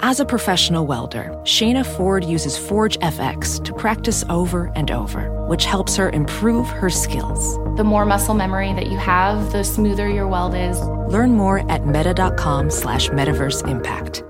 As 0.00 0.20
a 0.20 0.24
professional 0.24 0.86
welder, 0.86 1.30
Shayna 1.44 1.84
Ford 1.84 2.22
uses 2.24 2.58
Forge 2.58 2.98
FX 2.98 3.62
to 3.64 3.72
practice 3.72 4.24
over 4.28 4.70
and 4.76 4.90
over, 4.90 5.30
which 5.48 5.64
helps 5.64 5.96
her 5.96 6.10
improve 6.10 6.68
her 6.68 6.90
skills. 6.90 7.56
The 7.76 7.84
more 7.84 8.04
muscle 8.04 8.34
memory 8.34 8.72
that 8.74 8.88
you 8.88 8.98
have, 8.98 9.52
the 9.52 9.64
smoother 9.64 10.08
your 10.08 10.28
weld 10.28 10.54
is. 10.54 10.80
Learn 10.80 11.32
more 11.32 11.70
at 11.70 11.86
meta.com 11.86 12.70
slash 12.70 13.08
metaverse 13.08 13.66
impact. 13.66 14.22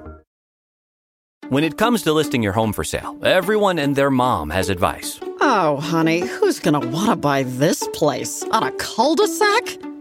When 1.49 1.65
it 1.65 1.79
comes 1.79 2.03
to 2.03 2.13
listing 2.13 2.43
your 2.43 2.53
home 2.53 2.73
for 2.73 2.85
sale, 2.85 3.17
everyone 3.23 3.79
and 3.79 3.95
their 3.95 4.11
mom 4.11 4.51
has 4.51 4.69
advice. 4.69 5.21
Oh, 5.41 5.79
honey, 5.81 6.21
who's 6.21 6.59
gonna 6.59 6.81
wanna 6.81 7.17
buy 7.17 7.45
this 7.45 7.89
place? 7.93 8.43
On 8.51 8.63
a 8.63 8.73
cul-de-sac? 8.73 9.79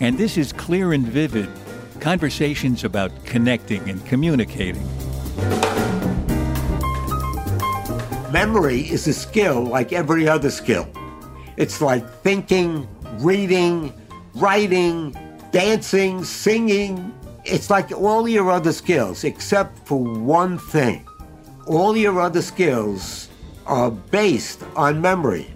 and 0.00 0.16
this 0.16 0.38
is 0.38 0.52
Clear 0.52 0.94
and 0.94 1.06
Vivid 1.06 1.48
conversations 2.00 2.84
about 2.84 3.12
connecting 3.26 3.86
and 3.90 4.04
communicating. 4.06 4.82
Memory 8.32 8.80
is 8.80 9.06
a 9.06 9.12
skill 9.12 9.62
like 9.62 9.92
every 9.92 10.26
other 10.26 10.50
skill. 10.50 10.88
It's 11.58 11.82
like 11.82 12.08
thinking, 12.22 12.88
reading, 13.18 13.92
writing, 14.34 15.14
dancing, 15.52 16.24
singing. 16.24 17.12
It's 17.44 17.68
like 17.68 17.92
all 17.92 18.26
your 18.26 18.50
other 18.50 18.72
skills, 18.72 19.24
except 19.24 19.78
for 19.86 20.02
one 20.02 20.56
thing. 20.56 21.06
All 21.66 21.94
your 21.94 22.18
other 22.18 22.40
skills 22.40 23.28
are 23.66 23.90
based 23.90 24.64
on 24.74 25.02
memory. 25.02 25.52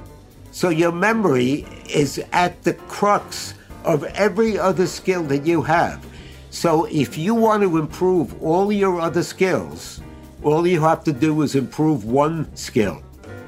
So 0.51 0.69
your 0.69 0.93
memory 0.93 1.67
is 1.89 2.23
at 2.33 2.63
the 2.65 2.75
crux 2.75 3.55
of 3.85 4.05
every 4.05 4.59
other 4.59 4.87
skill 4.87 5.23
that 5.25 5.47
you 5.47 5.63
have. 5.63 6.05
So 6.51 6.85
if 6.87 7.19
you 7.19 7.35
want 7.35 7.63
to 7.63 7.79
improve 7.79 8.41
all 8.43 8.73
your 8.73 9.01
other 9.01 9.23
skills, 9.23 10.01
all 10.43 10.67
you 10.67 10.81
have 10.81 11.05
to 11.05 11.13
do 11.13 11.43
is 11.43 11.55
improve 11.55 12.05
one 12.05 12.55
skill 12.57 13.03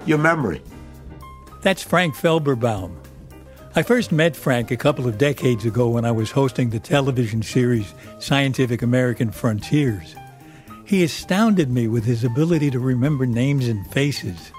your 0.06 0.18
memory. 0.18 0.62
That's 1.62 1.82
Frank 1.82 2.14
Felberbaum. 2.14 2.94
I 3.74 3.82
first 3.82 4.12
met 4.12 4.36
Frank 4.36 4.70
a 4.70 4.76
couple 4.76 5.06
of 5.06 5.18
decades 5.18 5.64
ago 5.64 5.88
when 5.88 6.04
I 6.04 6.12
was 6.12 6.30
hosting 6.30 6.70
the 6.70 6.78
television 6.78 7.42
series 7.42 7.92
Scientific 8.20 8.82
American 8.82 9.30
Frontiers. 9.30 10.14
He 10.84 11.02
astounded 11.02 11.68
me 11.68 11.88
with 11.88 12.04
his 12.04 12.22
ability 12.22 12.70
to 12.70 12.78
remember 12.78 13.26
names 13.26 13.66
and 13.66 13.84
faces, 13.88 14.52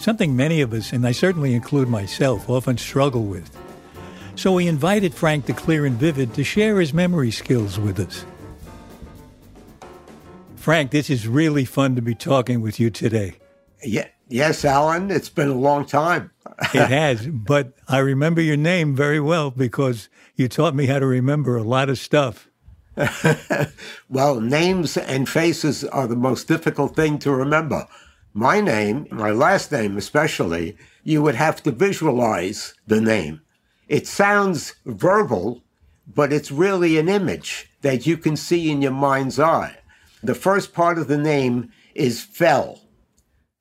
something 0.00 0.34
many 0.34 0.62
of 0.62 0.72
us, 0.72 0.92
and 0.92 1.06
I 1.06 1.12
certainly 1.12 1.54
include 1.54 1.88
myself, 1.88 2.48
often 2.48 2.78
struggle 2.78 3.24
with. 3.24 3.57
So 4.38 4.52
we 4.52 4.68
invited 4.68 5.14
Frank 5.14 5.46
the 5.46 5.52
Clear 5.52 5.84
and 5.84 5.96
Vivid 5.96 6.32
to 6.34 6.44
share 6.44 6.78
his 6.78 6.94
memory 6.94 7.32
skills 7.32 7.76
with 7.76 7.98
us. 7.98 8.24
Frank, 10.54 10.92
this 10.92 11.10
is 11.10 11.26
really 11.26 11.64
fun 11.64 11.96
to 11.96 12.02
be 12.02 12.14
talking 12.14 12.60
with 12.60 12.78
you 12.78 12.88
today. 12.88 13.34
Yeah, 13.82 14.06
yes, 14.28 14.64
Alan, 14.64 15.10
it's 15.10 15.28
been 15.28 15.48
a 15.48 15.54
long 15.54 15.84
time. 15.84 16.30
it 16.72 16.88
has, 16.88 17.26
but 17.26 17.72
I 17.88 17.98
remember 17.98 18.40
your 18.40 18.56
name 18.56 18.94
very 18.94 19.18
well 19.18 19.50
because 19.50 20.08
you 20.36 20.46
taught 20.46 20.76
me 20.76 20.86
how 20.86 21.00
to 21.00 21.06
remember 21.06 21.56
a 21.56 21.64
lot 21.64 21.88
of 21.88 21.98
stuff. 21.98 22.48
well, 24.08 24.40
names 24.40 24.96
and 24.96 25.28
faces 25.28 25.82
are 25.82 26.06
the 26.06 26.14
most 26.14 26.46
difficult 26.46 26.94
thing 26.94 27.18
to 27.18 27.32
remember. 27.32 27.88
My 28.34 28.60
name, 28.60 29.08
my 29.10 29.32
last 29.32 29.72
name 29.72 29.96
especially, 29.96 30.76
you 31.02 31.22
would 31.22 31.34
have 31.34 31.60
to 31.64 31.72
visualize 31.72 32.74
the 32.86 33.00
name. 33.00 33.40
It 33.88 34.06
sounds 34.06 34.74
verbal, 34.84 35.62
but 36.06 36.32
it's 36.32 36.50
really 36.50 36.98
an 36.98 37.08
image 37.08 37.70
that 37.82 38.06
you 38.06 38.16
can 38.16 38.36
see 38.36 38.70
in 38.70 38.82
your 38.82 38.92
mind's 38.92 39.40
eye. 39.40 39.78
The 40.22 40.34
first 40.34 40.72
part 40.74 40.98
of 40.98 41.08
the 41.08 41.18
name 41.18 41.70
is 41.94 42.22
fell. 42.22 42.80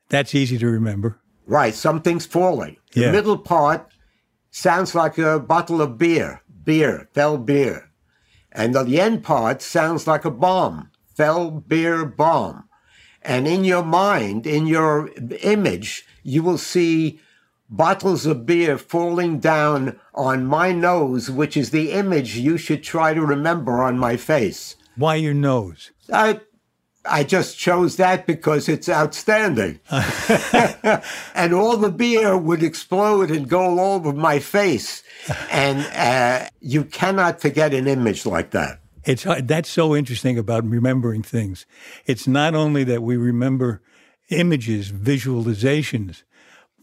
That's 0.09 0.35
easy 0.35 0.57
to 0.57 0.67
remember. 0.67 1.19
Right, 1.45 1.73
something's 1.73 2.25
falling. 2.25 2.77
The 2.93 3.01
Yeah. 3.01 3.11
middle 3.11 3.37
part 3.37 3.87
sounds 4.51 4.93
like 4.95 5.17
a 5.17 5.39
bottle 5.39 5.81
of 5.81 5.97
beer, 5.97 6.41
beer, 6.63 7.07
fell 7.13 7.37
beer. 7.37 7.89
And 8.51 8.73
the 8.73 8.99
end 8.99 9.23
part 9.23 9.61
sounds 9.61 10.07
like 10.07 10.25
a 10.25 10.31
bomb, 10.31 10.89
fell 11.15 11.51
beer 11.51 12.05
bomb. 12.05 12.63
And 13.21 13.47
in 13.47 13.63
your 13.63 13.83
mind, 13.83 14.47
in 14.47 14.67
your 14.67 15.09
image, 15.41 16.05
you 16.23 16.41
will 16.43 16.57
see 16.57 17.19
bottles 17.69 18.25
of 18.25 18.45
beer 18.45 18.77
falling 18.77 19.39
down 19.39 19.99
on 20.13 20.45
my 20.45 20.71
nose, 20.71 21.29
which 21.29 21.57
is 21.57 21.71
the 21.71 21.91
image 21.91 22.37
you 22.37 22.57
should 22.57 22.83
try 22.83 23.13
to 23.13 23.21
remember 23.21 23.81
on 23.83 23.97
my 23.97 24.17
face. 24.17 24.75
Why 24.95 25.15
your 25.15 25.33
nose? 25.33 25.91
I 26.11 26.41
I 27.09 27.23
just 27.23 27.57
chose 27.57 27.95
that 27.97 28.27
because 28.27 28.67
it's 28.67 28.89
outstanding. 28.89 29.79
and 29.91 31.53
all 31.53 31.77
the 31.77 31.91
beer 31.91 32.37
would 32.37 32.63
explode 32.63 33.31
and 33.31 33.47
go 33.47 33.61
all 33.61 33.95
over 33.95 34.11
my 34.13 34.39
face. 34.39 35.03
And 35.49 35.85
uh, 35.95 36.49
you 36.59 36.83
cannot 36.83 37.41
forget 37.41 37.73
an 37.73 37.87
image 37.87 38.25
like 38.25 38.51
that. 38.51 38.79
It's 39.05 39.25
that's 39.43 39.69
so 39.69 39.95
interesting 39.95 40.37
about 40.37 40.65
remembering 40.65 41.23
things. 41.23 41.65
It's 42.05 42.27
not 42.27 42.55
only 42.55 42.83
that 42.83 43.01
we 43.01 43.15
remember 43.15 43.81
images, 44.29 44.91
visualizations, 44.91 46.23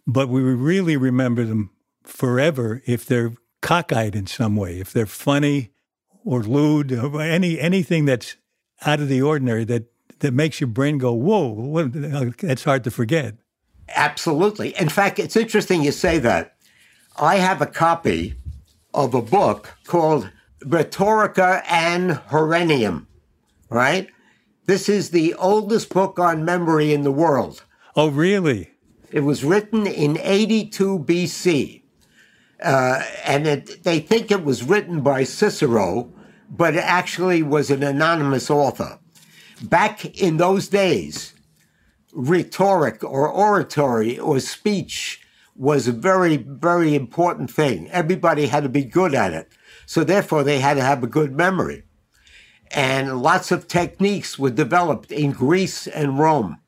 but 0.06 0.28
we 0.28 0.42
really 0.42 0.96
remember 0.96 1.44
them 1.44 1.70
forever 2.02 2.82
if 2.86 3.06
they're 3.06 3.32
cockeyed 3.62 4.14
in 4.14 4.26
some 4.26 4.56
way, 4.56 4.78
if 4.78 4.92
they're 4.92 5.06
funny 5.06 5.70
or 6.24 6.42
lewd, 6.42 6.92
or 6.92 7.20
any 7.20 7.58
anything 7.60 8.04
that's 8.04 8.36
out 8.86 9.00
of 9.00 9.08
the 9.08 9.22
ordinary 9.22 9.64
that 9.64 9.84
that 10.20 10.32
makes 10.32 10.60
your 10.60 10.68
brain 10.68 10.98
go, 10.98 11.12
"Whoa!" 11.12 11.48
What, 11.48 11.92
that's 12.38 12.64
hard 12.64 12.84
to 12.84 12.90
forget. 12.90 13.36
Absolutely. 13.88 14.74
In 14.78 14.88
fact, 14.88 15.18
it's 15.18 15.36
interesting 15.36 15.82
you 15.82 15.92
say 15.92 16.18
that. 16.18 16.56
I 17.16 17.36
have 17.36 17.60
a 17.60 17.66
copy 17.66 18.34
of 18.92 19.14
a 19.14 19.22
book 19.22 19.74
called 19.86 20.30
Rhetorica 20.64 21.62
ad 21.66 22.22
Herennium, 22.30 23.06
right? 23.68 24.08
This 24.66 24.88
is 24.88 25.10
the 25.10 25.34
oldest 25.34 25.92
book 25.92 26.18
on 26.18 26.44
memory 26.44 26.94
in 26.94 27.02
the 27.02 27.12
world. 27.12 27.64
Oh, 27.94 28.08
really? 28.08 28.70
It 29.14 29.22
was 29.22 29.44
written 29.44 29.86
in 29.86 30.18
82 30.20 30.98
BC. 30.98 31.82
Uh, 32.60 33.00
and 33.24 33.46
it, 33.46 33.84
they 33.84 34.00
think 34.00 34.32
it 34.32 34.42
was 34.42 34.64
written 34.64 35.02
by 35.02 35.22
Cicero, 35.22 36.12
but 36.50 36.74
it 36.74 36.82
actually 36.82 37.40
was 37.40 37.70
an 37.70 37.84
anonymous 37.84 38.50
author. 38.50 38.98
Back 39.62 40.04
in 40.20 40.38
those 40.38 40.66
days, 40.66 41.32
rhetoric 42.12 43.04
or 43.04 43.28
oratory 43.28 44.18
or 44.18 44.40
speech 44.40 45.20
was 45.54 45.86
a 45.86 45.92
very, 45.92 46.36
very 46.36 46.96
important 46.96 47.52
thing. 47.52 47.88
Everybody 47.92 48.46
had 48.46 48.64
to 48.64 48.68
be 48.68 48.84
good 48.84 49.14
at 49.14 49.32
it. 49.32 49.48
So 49.86 50.02
therefore, 50.02 50.42
they 50.42 50.58
had 50.58 50.74
to 50.74 50.82
have 50.82 51.04
a 51.04 51.06
good 51.18 51.36
memory. 51.36 51.84
And 52.72 53.22
lots 53.22 53.52
of 53.52 53.68
techniques 53.68 54.40
were 54.40 54.50
developed 54.50 55.12
in 55.12 55.30
Greece 55.30 55.86
and 55.86 56.18
Rome. 56.18 56.58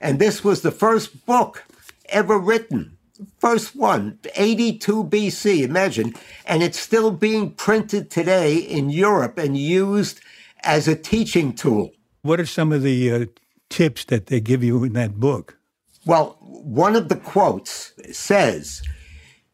And 0.00 0.20
this 0.20 0.44
was 0.44 0.62
the 0.62 0.70
first 0.70 1.26
book 1.26 1.64
ever 2.08 2.38
written. 2.38 2.96
First 3.38 3.74
one, 3.74 4.18
82 4.36 5.04
BC, 5.04 5.62
imagine. 5.62 6.14
And 6.46 6.62
it's 6.62 6.78
still 6.78 7.10
being 7.10 7.50
printed 7.50 8.10
today 8.10 8.56
in 8.56 8.90
Europe 8.90 9.38
and 9.38 9.56
used 9.56 10.20
as 10.62 10.86
a 10.86 10.94
teaching 10.94 11.52
tool. 11.52 11.92
What 12.22 12.40
are 12.40 12.46
some 12.46 12.72
of 12.72 12.82
the 12.82 13.12
uh, 13.12 13.26
tips 13.68 14.04
that 14.06 14.26
they 14.26 14.40
give 14.40 14.62
you 14.62 14.84
in 14.84 14.92
that 14.94 15.18
book? 15.18 15.58
Well, 16.06 16.36
one 16.40 16.96
of 16.96 17.08
the 17.08 17.16
quotes 17.16 17.92
says 18.12 18.82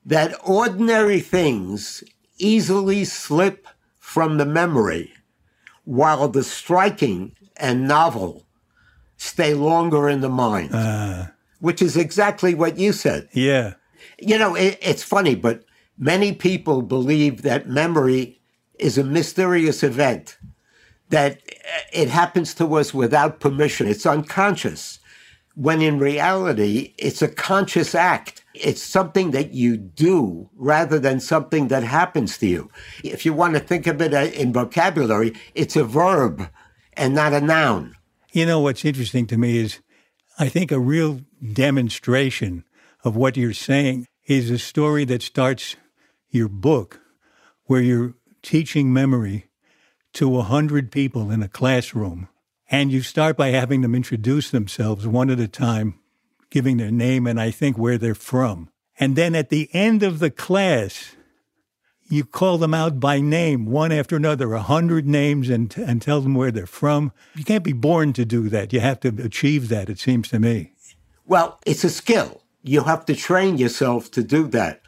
that 0.04 0.36
ordinary 0.44 1.20
things 1.20 2.04
easily 2.38 3.04
slip 3.04 3.66
from 3.98 4.36
the 4.36 4.46
memory, 4.46 5.12
while 5.84 6.28
the 6.28 6.44
striking 6.44 7.34
and 7.56 7.88
novel 7.88 8.46
stay 9.16 9.54
longer 9.54 10.08
in 10.08 10.20
the 10.20 10.28
mind, 10.28 10.70
which 11.60 11.80
is 11.82 11.96
exactly 11.96 12.54
what 12.54 12.78
you 12.78 12.92
said. 12.92 13.28
Yeah. 13.32 13.74
You 14.18 14.38
know, 14.38 14.54
it, 14.54 14.78
it's 14.80 15.02
funny, 15.02 15.34
but 15.34 15.64
many 15.98 16.32
people 16.32 16.82
believe 16.82 17.42
that 17.42 17.68
memory 17.68 18.40
is 18.78 18.98
a 18.98 19.04
mysterious 19.04 19.82
event 19.82 20.36
that 21.10 21.34
uh, 21.34 21.80
it 21.92 22.08
happens 22.08 22.54
to 22.54 22.74
us 22.74 22.92
without 22.92 23.40
permission. 23.40 23.86
It's 23.86 24.06
unconscious. 24.06 24.98
When 25.54 25.80
in 25.80 26.00
reality, 26.00 26.94
it's 26.98 27.22
a 27.22 27.28
conscious 27.28 27.94
act. 27.94 28.44
It's 28.54 28.82
something 28.82 29.30
that 29.30 29.54
you 29.54 29.76
do 29.76 30.50
rather 30.56 30.98
than 30.98 31.20
something 31.20 31.68
that 31.68 31.84
happens 31.84 32.38
to 32.38 32.46
you. 32.46 32.70
If 33.04 33.24
you 33.24 33.32
want 33.32 33.54
to 33.54 33.60
think 33.60 33.86
of 33.86 34.02
it 34.02 34.12
uh, 34.12 34.30
in 34.34 34.52
vocabulary, 34.52 35.34
it's 35.54 35.76
a 35.76 35.84
verb 35.84 36.48
and 36.94 37.14
not 37.14 37.32
a 37.32 37.40
noun. 37.40 37.96
You 38.32 38.46
know, 38.46 38.58
what's 38.58 38.84
interesting 38.84 39.28
to 39.28 39.36
me 39.36 39.58
is 39.58 39.78
I 40.36 40.48
think 40.48 40.72
a 40.72 40.80
real 40.80 41.20
demonstration 41.52 42.64
of 43.04 43.14
what 43.14 43.36
you're 43.36 43.52
saying 43.52 44.06
is 44.26 44.50
a 44.50 44.58
story 44.58 45.04
that 45.04 45.22
starts 45.22 45.76
your 46.28 46.48
book 46.48 47.00
where 47.66 47.80
you're 47.80 48.14
teaching 48.42 48.92
memory 48.92 49.46
to 50.14 50.38
a 50.38 50.42
hundred 50.42 50.90
people 50.90 51.30
in 51.30 51.42
a 51.42 51.48
classroom. 51.48 52.28
And 52.68 52.90
you 52.90 53.02
start 53.02 53.36
by 53.36 53.48
having 53.48 53.82
them 53.82 53.94
introduce 53.94 54.50
themselves 54.50 55.06
one 55.06 55.30
at 55.30 55.38
a 55.38 55.46
time, 55.46 56.00
giving 56.50 56.78
their 56.78 56.90
name 56.90 57.26
and 57.26 57.40
I 57.40 57.50
think 57.50 57.78
where 57.78 57.98
they're 57.98 58.14
from. 58.14 58.70
And 58.98 59.14
then 59.14 59.34
at 59.36 59.50
the 59.50 59.68
end 59.72 60.02
of 60.02 60.18
the 60.18 60.30
class, 60.30 61.14
you 62.08 62.24
call 62.24 62.58
them 62.58 62.74
out 62.74 63.00
by 63.00 63.20
name, 63.20 63.66
one 63.66 63.92
after 63.92 64.16
another, 64.16 64.52
a 64.52 64.60
hundred 64.60 65.06
names, 65.06 65.48
and, 65.48 65.74
and 65.76 66.02
tell 66.02 66.20
them 66.20 66.34
where 66.34 66.50
they're 66.50 66.66
from. 66.66 67.12
You 67.34 67.44
can't 67.44 67.64
be 67.64 67.72
born 67.72 68.12
to 68.14 68.24
do 68.24 68.48
that. 68.50 68.72
You 68.72 68.80
have 68.80 69.00
to 69.00 69.08
achieve 69.22 69.68
that, 69.68 69.88
it 69.88 69.98
seems 69.98 70.28
to 70.28 70.38
me. 70.38 70.72
Well, 71.26 71.58
it's 71.64 71.84
a 71.84 71.90
skill. 71.90 72.42
You 72.62 72.84
have 72.84 73.06
to 73.06 73.14
train 73.14 73.58
yourself 73.58 74.10
to 74.12 74.22
do 74.22 74.46
that. 74.48 74.82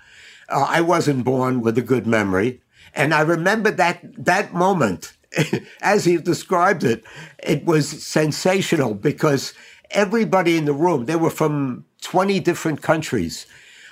Uh, 0.48 0.66
I 0.68 0.80
wasn't 0.80 1.24
born 1.24 1.62
with 1.62 1.78
a 1.78 1.82
good 1.82 2.06
memory. 2.06 2.60
And 2.94 3.12
I 3.12 3.20
remember 3.20 3.70
that, 3.72 4.00
that 4.24 4.54
moment, 4.54 5.12
as 5.80 6.04
he 6.04 6.16
described 6.16 6.84
it, 6.84 7.04
it 7.42 7.64
was 7.64 7.88
sensational 7.88 8.94
because 8.94 9.54
everybody 9.90 10.56
in 10.56 10.64
the 10.64 10.72
room, 10.72 11.06
they 11.06 11.16
were 11.16 11.30
from 11.30 11.84
20 12.02 12.40
different 12.40 12.82
countries. 12.82 13.46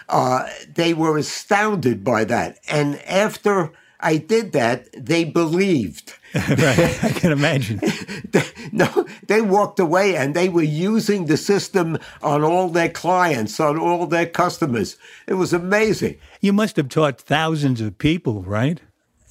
Uh, 0.08 0.48
they 0.74 0.94
were 0.94 1.18
astounded 1.18 2.04
by 2.04 2.24
that. 2.24 2.58
And 2.68 3.00
after 3.02 3.72
I 4.00 4.18
did 4.18 4.52
that, 4.52 4.88
they 4.92 5.24
believed. 5.24 6.14
right, 6.34 7.04
I 7.04 7.10
can 7.10 7.32
imagine. 7.32 7.80
no, 8.72 9.06
they 9.28 9.40
walked 9.40 9.78
away 9.78 10.16
and 10.16 10.34
they 10.34 10.48
were 10.48 10.62
using 10.62 11.26
the 11.26 11.36
system 11.36 11.98
on 12.22 12.42
all 12.42 12.68
their 12.68 12.88
clients, 12.88 13.60
on 13.60 13.78
all 13.78 14.06
their 14.06 14.26
customers. 14.26 14.96
It 15.26 15.34
was 15.34 15.52
amazing. 15.52 16.18
You 16.40 16.52
must 16.52 16.76
have 16.76 16.88
taught 16.88 17.20
thousands 17.20 17.80
of 17.80 17.98
people, 17.98 18.42
right? 18.42 18.80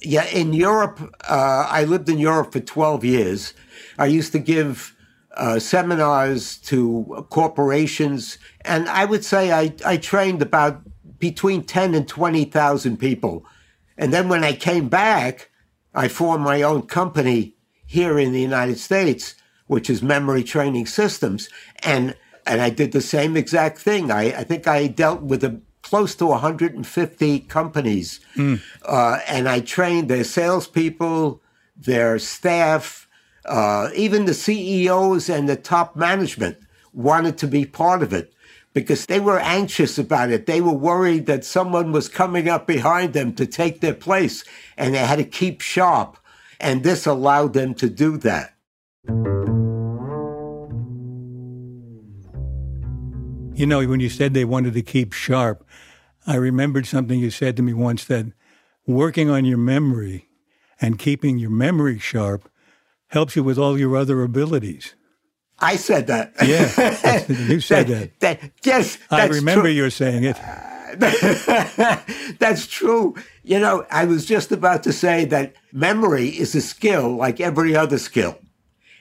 Yeah, 0.00 0.26
in 0.26 0.52
Europe, 0.52 1.14
uh, 1.28 1.66
I 1.70 1.84
lived 1.84 2.08
in 2.08 2.18
Europe 2.18 2.52
for 2.52 2.60
12 2.60 3.04
years. 3.04 3.54
I 3.98 4.06
used 4.06 4.32
to 4.32 4.38
give 4.38 4.93
uh, 5.36 5.58
seminars 5.58 6.56
to 6.58 7.26
corporations, 7.30 8.38
and 8.64 8.88
I 8.88 9.04
would 9.04 9.24
say 9.24 9.52
I, 9.52 9.74
I 9.84 9.96
trained 9.96 10.42
about 10.42 10.82
between 11.18 11.64
10 11.64 11.94
and 11.94 12.06
20,000 12.06 12.96
people. 12.98 13.46
And 13.96 14.12
then 14.12 14.28
when 14.28 14.44
I 14.44 14.52
came 14.52 14.88
back, 14.88 15.50
I 15.94 16.08
formed 16.08 16.44
my 16.44 16.62
own 16.62 16.82
company 16.82 17.54
here 17.86 18.18
in 18.18 18.32
the 18.32 18.40
United 18.40 18.78
States, 18.78 19.34
which 19.66 19.88
is 19.88 20.02
Memory 20.02 20.42
Training 20.42 20.86
Systems. 20.86 21.48
And, 21.82 22.16
and 22.46 22.60
I 22.60 22.70
did 22.70 22.92
the 22.92 23.00
same 23.00 23.36
exact 23.36 23.78
thing. 23.78 24.10
I, 24.10 24.40
I 24.40 24.44
think 24.44 24.66
I 24.66 24.86
dealt 24.86 25.22
with 25.22 25.44
a, 25.44 25.60
close 25.82 26.14
to 26.16 26.26
150 26.26 27.40
companies. 27.40 28.20
Mm. 28.36 28.60
Uh, 28.84 29.20
and 29.28 29.48
I 29.48 29.60
trained 29.60 30.08
their 30.08 30.24
salespeople, 30.24 31.40
their 31.76 32.18
staff, 32.18 33.03
uh, 33.46 33.90
even 33.94 34.24
the 34.24 34.34
CEOs 34.34 35.28
and 35.28 35.48
the 35.48 35.56
top 35.56 35.96
management 35.96 36.56
wanted 36.92 37.36
to 37.38 37.46
be 37.46 37.64
part 37.64 38.02
of 38.02 38.12
it 38.12 38.32
because 38.72 39.06
they 39.06 39.20
were 39.20 39.38
anxious 39.38 39.98
about 39.98 40.30
it. 40.30 40.46
They 40.46 40.60
were 40.60 40.72
worried 40.72 41.26
that 41.26 41.44
someone 41.44 41.92
was 41.92 42.08
coming 42.08 42.48
up 42.48 42.66
behind 42.66 43.12
them 43.12 43.34
to 43.34 43.46
take 43.46 43.80
their 43.80 43.94
place 43.94 44.44
and 44.76 44.94
they 44.94 44.98
had 44.98 45.16
to 45.16 45.24
keep 45.24 45.60
sharp. 45.60 46.18
And 46.60 46.82
this 46.82 47.06
allowed 47.06 47.52
them 47.52 47.74
to 47.74 47.88
do 47.88 48.16
that. 48.18 48.54
You 53.56 53.66
know, 53.66 53.86
when 53.86 54.00
you 54.00 54.08
said 54.08 54.34
they 54.34 54.44
wanted 54.44 54.74
to 54.74 54.82
keep 54.82 55.12
sharp, 55.12 55.64
I 56.26 56.36
remembered 56.36 56.86
something 56.86 57.20
you 57.20 57.30
said 57.30 57.56
to 57.56 57.62
me 57.62 57.72
once 57.72 58.04
that 58.06 58.26
working 58.86 59.30
on 59.30 59.44
your 59.44 59.58
memory 59.58 60.28
and 60.80 60.98
keeping 60.98 61.38
your 61.38 61.50
memory 61.50 61.98
sharp 61.98 62.50
helps 63.14 63.34
you 63.36 63.42
with 63.42 63.58
all 63.58 63.78
your 63.78 63.96
other 63.96 64.22
abilities. 64.22 64.94
I 65.58 65.76
said 65.76 66.08
that. 66.08 66.34
Yeah, 66.44 67.24
you 67.48 67.60
said 67.60 67.86
that. 67.86 68.20
that, 68.20 68.40
that 68.40 68.52
yes, 68.62 68.98
I 69.10 69.26
remember 69.28 69.68
you 69.68 69.88
saying 69.88 70.24
it. 70.24 70.36
that's 72.38 72.66
true. 72.66 73.14
You 73.42 73.58
know, 73.58 73.86
I 73.90 74.04
was 74.04 74.26
just 74.26 74.52
about 74.52 74.82
to 74.82 74.92
say 74.92 75.24
that 75.26 75.54
memory 75.72 76.28
is 76.28 76.54
a 76.54 76.60
skill 76.60 77.16
like 77.16 77.40
every 77.40 77.74
other 77.74 77.98
skill. 77.98 78.38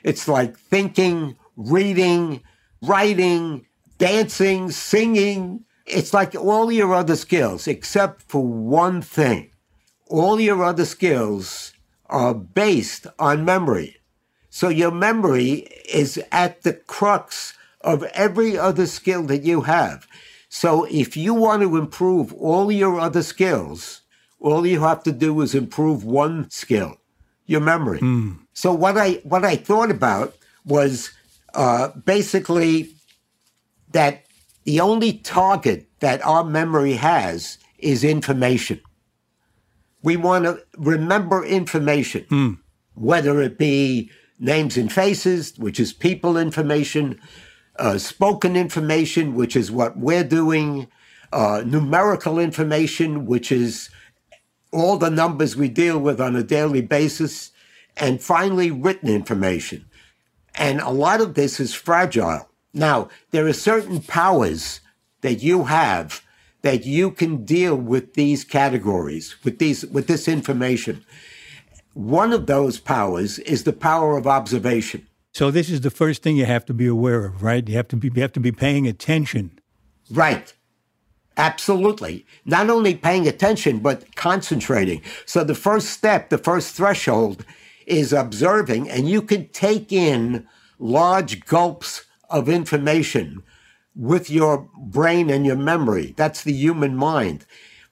It's 0.04 0.27
like 0.27 0.57
thinking, 0.57 1.36
reading, 1.56 2.42
writing, 2.81 3.66
dancing, 3.98 4.71
singing. 4.71 5.66
It's 5.86 6.13
like 6.13 6.36
all 6.36 6.71
your 6.71 6.94
other 6.94 7.16
skills, 7.16 7.68
except 7.68 8.21
for 8.24 8.45
one 8.45 9.01
thing. 9.01 9.51
All 10.07 10.39
your 10.39 10.63
other 10.63 10.86
skills 10.86 11.74
are 12.07 12.33
based 12.33 13.07
on 13.19 13.45
memory. 13.45 13.98
So 14.53 14.69
your 14.69 14.91
memory 14.91 15.67
is 15.91 16.21
at 16.31 16.61
the 16.61 16.73
crux 16.73 17.55
of 17.81 18.03
every 18.13 18.55
other 18.55 18.85
skill 18.85 19.23
that 19.23 19.41
you 19.41 19.61
have. 19.61 20.05
So 20.47 20.85
if 20.91 21.17
you 21.17 21.33
want 21.33 21.63
to 21.63 21.75
improve 21.75 22.31
all 22.33 22.71
your 22.71 23.00
other 23.00 23.23
skills, 23.23 24.01
all 24.39 24.67
you 24.67 24.81
have 24.81 25.01
to 25.05 25.11
do 25.11 25.41
is 25.41 25.55
improve 25.55 26.03
one 26.03 26.51
skill, 26.51 26.97
your 27.47 27.61
memory. 27.61 28.00
Mm. 28.00 28.41
So 28.53 28.71
what 28.71 28.95
I 28.95 29.13
what 29.23 29.44
I 29.44 29.55
thought 29.55 29.89
about 29.89 30.35
was 30.63 31.09
uh, 31.56 31.88
basically 32.06 32.94
that 33.91 34.23
the 34.65 34.81
only 34.81 35.13
target 35.13 35.88
that 35.99 36.23
our 36.23 36.44
memory 36.44 36.94
has 36.94 37.57
is 37.79 38.03
information. 38.03 38.81
We 40.03 40.15
want 40.15 40.45
to 40.45 40.61
remember 40.77 41.44
information, 41.44 42.25
mm. 42.29 42.59
whether 42.94 43.41
it 43.41 43.57
be 43.57 44.11
names 44.44 44.78
and 44.78 44.92
faces, 44.92 45.57
which 45.57 45.80
is 45.80 45.94
people 45.94 46.38
information, 46.38 47.19
uh, 47.80 47.98
spoken 47.98 48.56
information, 48.56 49.33
which 49.33 49.56
is 49.56 49.71
what 49.71 49.97
we're 49.97 50.23
doing, 50.23 50.88
uh, 51.31 51.64
numerical 51.66 52.38
information, 52.38 53.26
which 53.26 53.52
is 53.52 53.90
all 54.71 54.97
the 54.97 55.09
numbers 55.09 55.56
we 55.56 55.69
deal 55.69 55.97
with 55.97 56.19
on 56.19 56.35
a 56.35 56.44
daily 56.44 56.81
basis, 56.81 57.52
and 57.97 58.21
finally, 58.21 58.69
written 58.69 59.09
information. 59.09 59.85
And 60.56 60.81
a 60.81 60.90
lot 60.90 61.21
of 61.21 61.35
this 61.35 61.59
is 61.59 61.73
fragile. 61.73 62.50
Now, 62.73 63.09
there 63.31 63.47
are 63.47 63.54
certain 63.54 64.02
powers 64.02 64.81
that 65.21 65.42
you 65.42 65.66
have 65.66 66.21
that 66.64 66.85
you 66.85 67.12
can 67.12 67.45
deal 67.45 67.76
with 67.76 68.14
these 68.14 68.44
categories, 68.44 69.35
with 69.44 69.59
these, 69.59 69.85
with 69.85 70.07
this 70.07 70.28
information. 70.28 71.04
One 71.94 72.33
of 72.33 72.47
those 72.47 72.80
powers 72.80 73.40
is 73.40 73.64
the 73.64 73.73
power 73.73 74.18
of 74.18 74.26
observation. 74.26 75.07
So 75.33 75.52
this 75.52 75.69
is 75.69 75.81
the 75.81 75.90
first 75.92 76.21
thing 76.21 76.38
you 76.38 76.45
have 76.45 76.66
to 76.66 76.73
be 76.73 76.88
aware 76.88 77.26
of, 77.26 77.44
right? 77.44 77.68
You 77.68 77.76
have 77.76 77.88
to 77.90 77.95
be 77.95 78.12
you 78.14 78.21
have 78.21 78.33
to 78.33 78.40
be 78.40 78.52
paying 78.52 78.88
attention. 78.88 79.59
Right. 80.12 80.54
Absolutely. 81.38 82.26
Not 82.45 82.69
only 82.69 82.94
paying 82.94 83.28
attention, 83.28 83.80
but 83.80 84.16
concentrating. 84.16 85.02
So 85.26 85.44
the 85.44 85.56
first 85.56 85.90
step, 85.90 86.30
the 86.30 86.38
first 86.38 86.76
threshold 86.76 87.45
is 87.88 88.14
observing, 88.14 88.90
and 88.90 89.09
you 89.09 89.21
can 89.21 89.47
take 89.50 89.92
in 89.92 90.47
large 90.78 91.45
gulps 91.45 92.06
of 92.30 92.47
information 92.50 93.42
with 93.95 94.30
your 94.30 94.69
brain 94.78 95.30
and 95.30 95.45
your 95.45 95.56
memory. 95.56 96.14
That's 96.18 96.44
the 96.44 96.54
human 96.54 96.95
mind. 96.95 97.45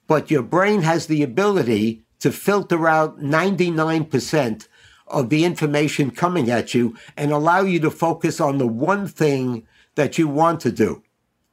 But 0.06 0.30
your 0.30 0.42
brain 0.42 0.82
has 0.82 1.06
the 1.06 1.22
ability 1.22 2.02
to 2.22 2.32
filter 2.32 2.88
out 2.88 3.18
99% 3.18 4.68
of 5.08 5.28
the 5.28 5.44
information 5.44 6.10
coming 6.10 6.50
at 6.50 6.72
you 6.72 6.96
and 7.16 7.32
allow 7.32 7.62
you 7.62 7.80
to 7.80 7.90
focus 7.90 8.40
on 8.40 8.58
the 8.58 8.66
one 8.66 9.06
thing 9.06 9.66
that 9.96 10.18
you 10.18 10.28
want 10.28 10.60
to 10.60 10.72
do. 10.72 11.02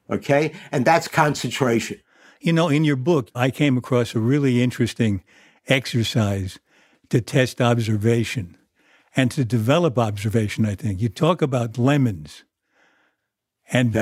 Okay? 0.10 0.54
And 0.72 0.86
that's 0.86 1.08
concentration. 1.08 2.00
You 2.40 2.54
know, 2.54 2.70
in 2.70 2.84
your 2.84 2.96
book, 2.96 3.30
I 3.36 3.50
came 3.50 3.78
across 3.78 4.16
a 4.16 4.20
really 4.20 4.62
interesting 4.62 5.24
exercise 5.68 6.60
to 7.10 7.20
test 7.20 7.60
observation 7.60 8.56
and 9.16 9.32
to 9.32 9.44
develop 9.44 9.98
observation, 9.98 10.66
I 10.66 10.76
think. 10.76 11.02
You 11.02 11.10
talk 11.10 11.42
about 11.42 11.78
lemons 11.78 12.44
and, 13.72 13.96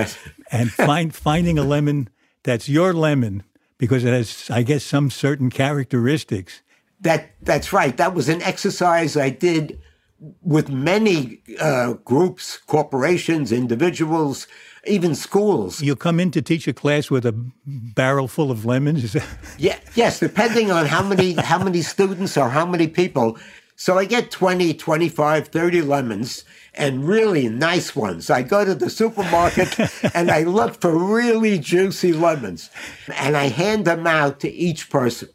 and 0.52 0.72
find, 0.72 1.16
finding 1.16 1.58
a 1.58 1.64
lemon 1.64 2.10
that's 2.44 2.70
your 2.70 2.94
lemon 2.94 3.44
because 3.78 4.04
it 4.04 4.14
has, 4.14 4.50
I 4.50 4.64
guess, 4.64 4.84
some 4.84 5.10
certain 5.10 5.50
characteristics. 5.50 6.62
That 7.02 7.32
that's 7.42 7.72
right. 7.72 7.96
That 7.98 8.14
was 8.14 8.28
an 8.30 8.42
exercise 8.42 9.16
I 9.16 9.30
did 9.30 9.80
with 10.42 10.70
many 10.70 11.42
uh, 11.60 11.94
groups, 11.94 12.58
corporations, 12.58 13.52
individuals, 13.52 14.48
even 14.88 15.14
schools. 15.14 15.82
You 15.82 15.96
come 15.96 16.20
in 16.20 16.32
to 16.32 16.42
teach 16.42 16.68
a 16.68 16.74
class 16.74 17.12
with 17.12 17.26
a 17.26 17.34
barrel 17.66 18.28
full 18.28 18.50
of 18.50 18.66
lemons? 18.66 19.16
yeah, 19.58 19.78
yes, 19.94 20.20
depending 20.20 20.72
on 20.72 20.88
how 20.88 21.04
many 21.04 21.34
how 21.34 21.64
many 21.64 21.82
students 21.82 22.38
or 22.38 22.50
how 22.50 22.66
many 22.66 22.88
people. 22.88 23.38
So 23.80 24.00
I 24.00 24.06
get 24.06 24.32
20, 24.32 24.74
25, 24.74 25.50
30 25.50 25.82
lemons 25.84 26.46
and 26.78 27.08
really 27.08 27.50
nice 27.50 27.96
ones. 27.96 28.30
I 28.30 28.44
go 28.44 28.64
to 28.64 28.76
the 28.76 28.90
supermarket 28.90 29.78
and 30.16 30.30
I 30.30 30.44
look 30.44 30.80
for 30.80 30.96
really 30.96 31.60
juicy 31.60 32.14
lemons 32.14 32.70
and 33.16 33.36
I 33.36 33.48
hand 33.48 33.86
them 33.86 34.06
out 34.06 34.40
to 34.42 34.50
each 34.50 34.90
person. 34.90 35.30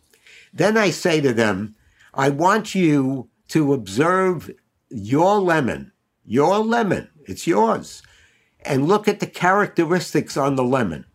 Then 0.53 0.77
I 0.77 0.91
say 0.91 1.21
to 1.21 1.33
them, 1.33 1.75
I 2.15 2.29
want 2.29 2.75
you 2.75 3.29
to 3.49 3.73
observe 3.73 4.51
your 4.91 5.41
lemon, 5.41 5.93
your 6.25 6.59
lemon, 6.59 7.09
it's 7.27 7.47
yours, 7.47 8.03
and 8.65 8.87
look 8.87 9.09
at 9.09 9.21
the 9.21 9.27
characteristics 9.27 10.37
on 10.37 10.57
the 10.57 10.65
lemon. 10.65 11.07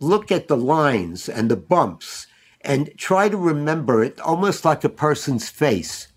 Look 0.00 0.30
at 0.30 0.48
the 0.48 0.56
lines 0.56 1.28
and 1.28 1.50
the 1.50 1.56
bumps 1.56 2.26
and 2.60 2.90
try 2.96 3.28
to 3.28 3.36
remember 3.36 4.02
it 4.02 4.20
almost 4.20 4.64
like 4.64 4.84
a 4.84 4.88
person's 4.88 5.48
face. 5.48 6.08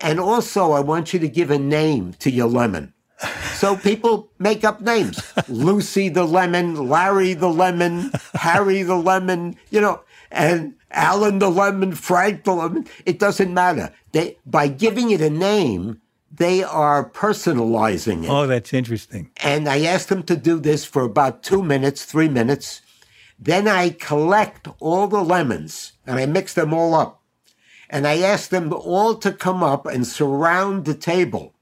And 0.00 0.20
also, 0.20 0.72
I 0.72 0.80
want 0.80 1.12
you 1.12 1.18
to 1.18 1.28
give 1.28 1.50
a 1.50 1.58
name 1.58 2.14
to 2.20 2.30
your 2.30 2.48
lemon. 2.48 2.92
So 3.54 3.76
people 3.76 4.30
make 4.38 4.64
up 4.64 4.80
names. 4.80 5.20
Lucy 5.48 6.08
the 6.08 6.24
lemon, 6.24 6.88
Larry 6.88 7.34
the 7.34 7.48
lemon, 7.48 8.12
Harry 8.34 8.84
the 8.84 8.94
lemon, 8.94 9.56
you 9.70 9.80
know, 9.80 10.00
and 10.30 10.74
Alan 10.92 11.40
the 11.40 11.50
lemon, 11.50 11.92
Frank 11.92 12.44
the 12.44 12.54
lemon. 12.54 12.86
It 13.04 13.18
doesn't 13.18 13.52
matter. 13.52 13.92
They, 14.12 14.38
by 14.46 14.68
giving 14.68 15.10
it 15.10 15.20
a 15.20 15.30
name, 15.30 16.00
they 16.30 16.62
are 16.62 17.10
personalizing 17.10 18.24
it. 18.24 18.30
Oh, 18.30 18.46
that's 18.46 18.72
interesting. 18.72 19.30
And 19.42 19.68
I 19.68 19.82
asked 19.82 20.08
them 20.08 20.22
to 20.24 20.36
do 20.36 20.60
this 20.60 20.84
for 20.84 21.02
about 21.02 21.42
two 21.42 21.62
minutes, 21.62 22.04
three 22.04 22.28
minutes. 22.28 22.82
Then 23.38 23.66
I 23.66 23.90
collect 23.90 24.68
all 24.78 25.08
the 25.08 25.22
lemons 25.22 25.92
and 26.06 26.18
I 26.18 26.26
mix 26.26 26.54
them 26.54 26.72
all 26.72 26.94
up. 26.94 27.17
And 27.90 28.06
I 28.06 28.18
asked 28.18 28.50
them 28.50 28.72
all 28.72 29.14
to 29.16 29.32
come 29.32 29.62
up 29.62 29.86
and 29.86 30.06
surround 30.06 30.84
the 30.84 30.94
table. 30.94 31.54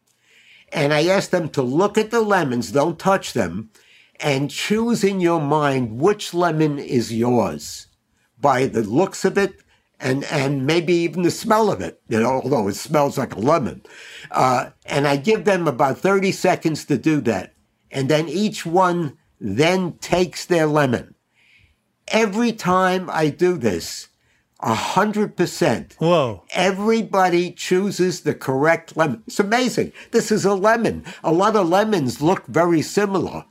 And 0.73 0.93
I 0.93 1.07
asked 1.07 1.31
them 1.31 1.49
to 1.51 1.63
look 1.63 1.97
at 1.97 2.11
the 2.11 2.21
lemons, 2.21 2.73
don't 2.73 2.99
touch 2.99 3.33
them, 3.33 3.71
and 4.19 4.51
choose 4.51 5.05
in 5.05 5.21
your 5.21 5.41
mind 5.41 6.01
which 6.01 6.35
lemon 6.35 6.79
is 6.79 7.13
yours 7.13 7.87
by 8.41 8.67
the 8.67 8.83
looks 8.83 9.25
of 9.25 9.39
it 9.39 9.63
and, 9.99 10.25
and 10.25 10.67
maybe 10.67 10.93
even 10.93 11.23
the 11.23 11.31
smell 11.31 11.71
of 11.71 11.81
it, 11.81 12.01
you 12.09 12.21
know, 12.21 12.41
although 12.43 12.69
it 12.69 12.77
smells 12.77 13.17
like 13.17 13.35
a 13.35 13.41
lemon. 13.41 13.83
Uh, 14.31 14.71
and 14.85 15.09
I 15.09 15.17
give 15.17 15.45
them 15.45 15.67
about 15.67 15.99
30 15.99 16.33
seconds 16.33 16.85
to 16.87 16.99
do 16.99 17.21
that. 17.23 17.55
And 17.91 18.09
then 18.09 18.29
each 18.29 18.67
one 18.67 19.17
then 19.41 19.93
takes 19.95 20.45
their 20.45 20.67
lemon. 20.67 21.15
Every 22.09 22.53
time 22.53 23.09
I 23.11 23.31
do 23.31 23.57
this, 23.57 24.09
a 24.61 24.75
hundred 24.75 25.37
percent. 25.37 25.97
Whoa. 25.99 26.45
Everybody 26.51 27.53
chooses 27.53 28.23
the 28.23 28.35
correct 28.35 28.97
lemon. 28.97 29.23
It's 29.27 29.41
amazing. 29.41 29.93
This 30.13 30.33
is 30.33 30.45
a 30.45 30.55
lemon. 30.55 31.05
A 31.23 31.33
lot 31.33 31.57
of 31.57 31.69
lemons 31.69 32.23
look 32.23 32.47
very 32.47 32.83
similar. 32.83 33.45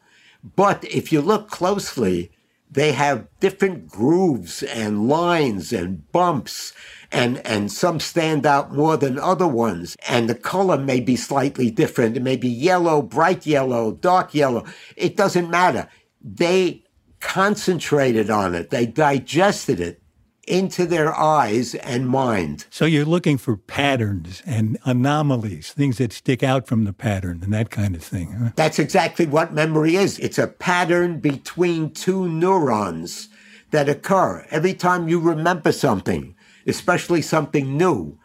But 0.56 0.84
if 0.86 1.12
you 1.12 1.22
look 1.22 1.50
closely, 1.50 2.32
they 2.70 2.92
have 2.92 3.28
different 3.40 3.88
grooves 3.88 4.64
and 4.64 5.08
lines 5.08 5.72
and 5.72 6.12
bumps 6.12 6.74
and, 7.12 7.38
and 7.46 7.72
some 7.72 8.00
stand 8.00 8.46
out 8.46 8.74
more 8.74 8.98
than 8.98 9.18
other 9.18 9.48
ones. 9.48 9.96
And 10.08 10.30
the 10.30 10.36
color 10.36 10.78
may 10.78 11.00
be 11.00 11.16
slightly 11.16 11.70
different. 11.72 12.18
It 12.18 12.24
may 12.24 12.36
be 12.36 12.50
yellow, 12.50 13.02
bright 13.02 13.46
yellow, 13.46 13.92
dark 13.94 14.34
yellow. 14.34 14.66
It 14.96 15.16
doesn't 15.16 15.50
matter. 15.50 15.88
They 16.22 16.84
concentrated 17.20 18.30
on 18.30 18.54
it. 18.56 18.72
They 18.72 18.86
digested 18.86 19.80
it 19.80 20.02
into 20.48 20.86
their 20.86 21.14
eyes 21.16 21.76
and 21.76 22.08
mind. 22.08 22.66
So 22.70 22.86
you're 22.86 23.06
looking 23.06 23.38
for 23.38 23.58
patterns 23.58 24.42
and 24.46 24.78
anomalies, 24.86 25.72
things 25.72 25.98
that 25.98 26.14
stick 26.14 26.44
out 26.44 26.68
from 26.68 26.84
the 26.84 26.94
pattern 26.94 27.42
and 27.44 27.54
that 27.54 27.70
kind 27.70 27.96
of 27.96 28.04
thing. 28.04 28.32
Huh? 28.32 28.50
That's 28.56 28.80
exactly 28.80 29.26
what 29.26 29.54
memory 29.54 29.96
is. 29.96 30.20
It's 30.20 30.38
a 30.38 30.48
pattern 30.48 31.20
between 31.20 31.92
two 31.92 32.28
neurons 32.28 33.30
that 33.72 33.90
occur 33.90 34.46
every 34.52 34.74
time 34.74 35.08
you 35.08 35.20
remember 35.20 35.72
something, 35.72 36.36
especially 36.68 37.22
something 37.22 37.78
new. 37.78 38.18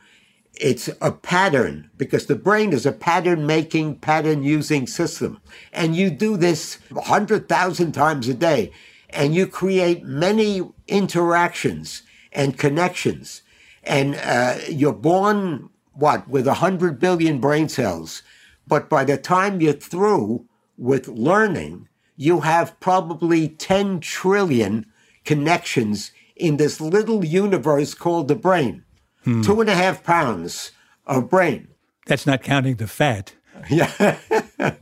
It's 0.54 0.90
a 1.00 1.12
pattern 1.12 1.90
because 1.96 2.26
the 2.26 2.34
brain 2.34 2.74
is 2.74 2.84
a 2.84 2.92
pattern 2.92 3.46
making, 3.46 3.96
pattern 4.00 4.42
using 4.42 4.86
system. 4.86 5.40
And 5.72 5.96
you 5.96 6.10
do 6.10 6.36
this 6.36 6.78
100,000 6.90 7.92
times 7.92 8.28
a 8.28 8.34
day 8.34 8.72
and 9.08 9.34
you 9.34 9.46
create 9.46 10.04
many 10.04 10.62
interactions 10.86 12.02
and 12.32 12.58
connections. 12.58 13.42
And 13.82 14.16
uh, 14.16 14.58
you're 14.68 14.92
born, 14.92 15.70
what, 15.92 16.28
with 16.28 16.46
100 16.46 16.98
billion 16.98 17.40
brain 17.40 17.68
cells. 17.68 18.22
But 18.66 18.88
by 18.88 19.04
the 19.04 19.16
time 19.16 19.60
you're 19.60 19.72
through 19.72 20.46
with 20.76 21.08
learning, 21.08 21.88
you 22.16 22.40
have 22.40 22.78
probably 22.80 23.48
10 23.48 24.00
trillion 24.00 24.86
connections 25.24 26.12
in 26.36 26.56
this 26.56 26.80
little 26.80 27.24
universe 27.24 27.94
called 27.94 28.28
the 28.28 28.34
brain. 28.34 28.84
Hmm. 29.24 29.42
Two 29.42 29.60
and 29.60 29.68
a 29.68 29.74
half 29.74 30.02
pounds 30.04 30.72
of 31.06 31.28
brain. 31.28 31.68
That's 32.06 32.26
not 32.26 32.42
counting 32.42 32.76
the 32.76 32.86
fat. 32.86 33.34
Yeah. 33.68 34.16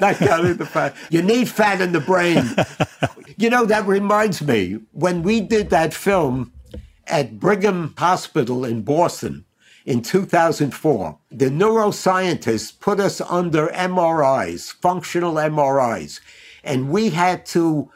not 0.00 0.16
counting 0.16 0.56
the 0.58 0.66
fat. 0.66 0.94
You 1.08 1.22
need 1.22 1.48
fat 1.48 1.80
in 1.80 1.92
the 1.92 2.00
brain. 2.00 2.44
you 3.38 3.48
know, 3.48 3.64
that 3.64 3.86
reminds 3.86 4.42
me, 4.42 4.78
when 4.92 5.22
we 5.22 5.40
did 5.40 5.70
that 5.70 5.94
film, 5.94 6.52
at 7.10 7.40
Brigham 7.40 7.94
Hospital 7.98 8.64
in 8.64 8.82
Boston 8.82 9.44
in 9.84 10.02
2004, 10.02 11.18
the 11.30 11.46
neuroscientists 11.46 12.78
put 12.78 13.00
us 13.00 13.20
under 13.20 13.68
MRIs, 13.68 14.72
functional 14.74 15.34
MRIs, 15.34 16.20
and 16.62 16.90
we 16.90 17.10
had 17.10 17.44
to 17.46 17.90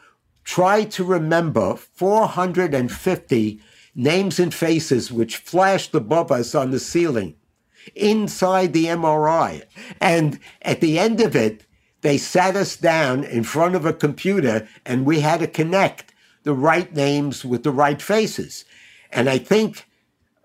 try 0.45 0.85
to 0.85 1.05
remember 1.05 1.77
450 1.77 3.61
names 3.95 4.41
and 4.41 4.53
faces 4.53 5.13
which 5.13 5.37
flashed 5.37 5.95
above 5.95 6.33
us 6.33 6.55
on 6.55 6.71
the 6.71 6.81
ceiling 6.81 7.37
inside 7.95 8.73
the 8.73 8.87
MRI. 8.87 9.63
And 10.01 10.39
at 10.63 10.81
the 10.81 10.99
end 10.99 11.21
of 11.21 11.37
it, 11.37 11.65
they 12.01 12.19
sat 12.19 12.57
us 12.57 12.77
down 12.77 13.25
in 13.25 13.45
front 13.45 13.75
of 13.75 13.87
a 13.87 13.93
computer 13.93 14.69
and 14.85 15.07
we 15.07 15.21
had 15.21 15.41
to 15.41 15.47
connect 15.47 16.13
the 16.43 16.55
right 16.55 16.95
names 16.95 17.45
with 17.45 17.63
the 17.63 17.71
right 17.71 18.01
faces. 18.01 18.65
And 19.15 19.31
I 19.31 19.39
think, 19.39 19.87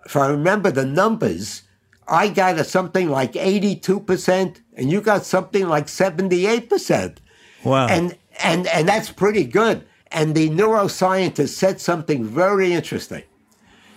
if 0.06 0.16
I 0.16 0.28
remember 0.28 0.72
the 0.72 0.86
numbers, 0.86 1.64
I 2.08 2.30
got 2.30 2.60
a 2.60 2.64
something 2.64 3.10
like 3.10 3.34
82%, 3.34 4.62
and 4.78 4.92
you 4.92 5.02
got 5.02 5.26
something 5.26 5.68
like 5.68 5.88
78%. 5.88 7.18
Wow. 7.64 7.88
And, 7.88 8.18
and, 8.42 8.68
and 8.68 8.88
that's 8.88 9.12
pretty 9.12 9.44
good. 9.44 9.86
And 10.12 10.34
the 10.36 10.50
neuroscientist 10.50 11.50
said 11.50 11.82
something 11.82 12.24
very 12.24 12.74
interesting. 12.74 13.24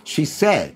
She 0.03 0.25
said 0.25 0.75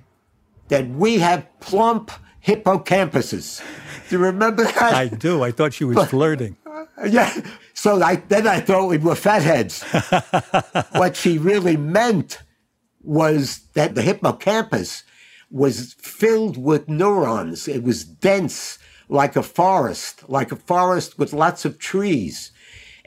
that 0.69 0.87
we 0.87 1.17
have 1.19 1.45
plump 1.59 2.11
hippocampuses. 2.45 3.61
Do 4.09 4.17
you 4.17 4.23
remember 4.23 4.63
that? 4.63 4.93
I 4.93 5.07
do. 5.07 5.43
I 5.43 5.51
thought 5.51 5.73
she 5.73 5.83
was 5.83 6.09
flirting. 6.09 6.55
Uh, 6.65 6.85
yeah. 7.07 7.41
So 7.73 8.01
I, 8.01 8.15
then 8.15 8.47
I 8.47 8.61
thought 8.61 8.87
we 8.87 8.97
were 8.97 9.15
fatheads. 9.15 9.83
what 10.93 11.15
she 11.15 11.37
really 11.37 11.77
meant 11.77 12.41
was 13.07 13.61
that 13.73 13.95
the 13.95 14.01
hippocampus 14.01 15.03
was 15.49 15.93
filled 15.93 16.57
with 16.57 16.89
neurons. 16.89 17.67
It 17.67 17.83
was 17.83 18.03
dense 18.03 18.77
like 19.09 19.35
a 19.35 19.43
forest, 19.43 20.29
like 20.29 20.51
a 20.51 20.57
forest 20.57 21.17
with 21.17 21.33
lots 21.33 21.63
of 21.63 21.79
trees. 21.79 22.51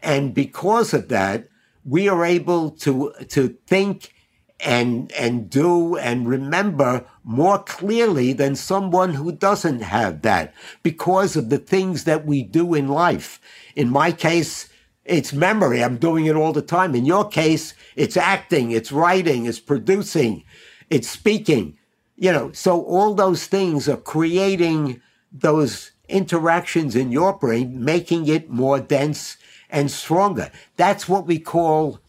And 0.03 0.33
because 0.33 0.95
of 0.95 1.09
that, 1.09 1.49
we 1.85 2.09
are 2.09 2.25
able 2.25 2.71
to, 2.71 3.13
to 3.29 3.57
think 3.67 4.15
and, 4.61 5.13
and 5.13 5.49
do 5.49 5.97
and 5.97 6.29
remember 6.29 7.07
more 7.25 7.59
clearly 7.63 8.33
than 8.33 8.55
someone 8.57 9.15
who 9.15 9.33
doesn't 9.33 9.81
have 9.81 10.23
that 10.23 10.55
because 10.83 11.37
of 11.37 11.49
the 11.49 11.59
things 11.59 12.05
that 12.05 12.27
we 12.27 12.43
do 12.43 12.75
in 12.75 12.89
life. 12.89 13.41
In 13.77 13.91
my 13.91 14.13
case, 14.13 14.69
it's 15.05 15.33
memory. 15.33 15.83
I'm 15.83 15.97
doing 15.97 16.27
it 16.27 16.37
all 16.37 16.53
the 16.53 16.63
time. 16.63 16.95
In 16.95 17.07
your 17.07 17.29
case, 17.29 17.75
it's 17.97 18.17
acting, 18.17 18.71
it's 18.71 18.93
writing, 18.93 19.47
it's 19.47 19.61
producing, 19.61 20.45
it's 20.89 21.09
speaking. 21.09 21.77
You 22.17 22.33
know, 22.33 22.53
so 22.53 22.83
all 22.83 23.15
those 23.15 23.47
things 23.47 23.89
are 23.89 23.97
creating 23.97 25.01
those 25.33 25.93
interactions 26.09 26.95
in 26.95 27.13
your 27.13 27.39
brain, 27.39 27.83
making 27.85 28.29
it 28.29 28.51
more 28.51 28.81
dense 28.81 29.37
and 29.71 29.91
stronger. 29.91 30.51
That's 30.77 31.09
what 31.09 31.27
we 31.27 31.39
call 31.39 32.01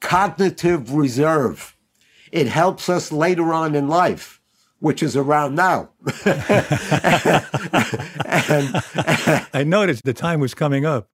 cognitive 0.00 0.94
reserve. 0.94 1.74
It 2.30 2.46
helps 2.46 2.88
us 2.88 3.10
later 3.10 3.52
on 3.52 3.74
in 3.74 3.88
life. 3.88 4.36
which 4.80 5.02
is 5.02 5.16
around 5.16 5.56
now. 5.56 5.88
and, 6.24 6.24
I 9.52 9.64
noticed 9.66 10.04
the 10.04 10.14
time 10.14 10.40
was 10.40 10.54
coming 10.54 10.86
up. 10.86 11.08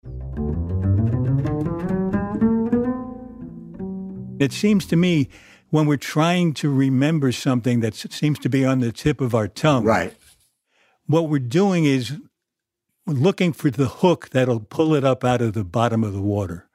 It 4.38 4.52
seems 4.52 4.86
to 4.86 4.96
me 4.96 5.28
when 5.70 5.86
we're 5.86 5.96
trying 5.96 6.54
to 6.54 6.70
remember 6.70 7.32
something 7.32 7.80
that 7.80 7.94
seems 7.94 8.38
to 8.40 8.48
be 8.48 8.64
on 8.64 8.80
the 8.80 8.92
tip 8.92 9.20
of 9.20 9.34
our 9.34 9.48
tongue. 9.48 9.84
Right. 9.84 10.14
What 11.06 11.28
we're 11.28 11.38
doing 11.38 11.84
is 11.84 12.18
looking 13.06 13.52
for 13.52 13.70
the 13.70 13.86
hook 13.86 14.30
that'll 14.30 14.60
pull 14.60 14.94
it 14.94 15.04
up 15.04 15.24
out 15.24 15.40
of 15.40 15.52
the 15.52 15.64
bottom 15.64 16.04
of 16.04 16.12
the 16.12 16.22
water. 16.22 16.68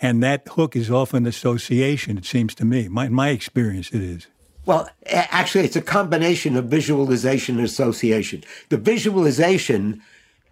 And 0.00 0.22
that 0.22 0.46
hook 0.48 0.76
is 0.76 0.90
often 0.90 1.26
association, 1.26 2.18
it 2.18 2.24
seems 2.24 2.54
to 2.56 2.64
me. 2.64 2.88
My, 2.88 3.08
my 3.08 3.30
experience, 3.30 3.90
it 3.90 4.02
is. 4.02 4.28
Well, 4.64 4.88
actually, 5.06 5.64
it's 5.64 5.76
a 5.76 5.82
combination 5.82 6.54
of 6.54 6.66
visualization 6.66 7.56
and 7.56 7.64
association. 7.64 8.44
The 8.68 8.76
visualization, 8.76 10.02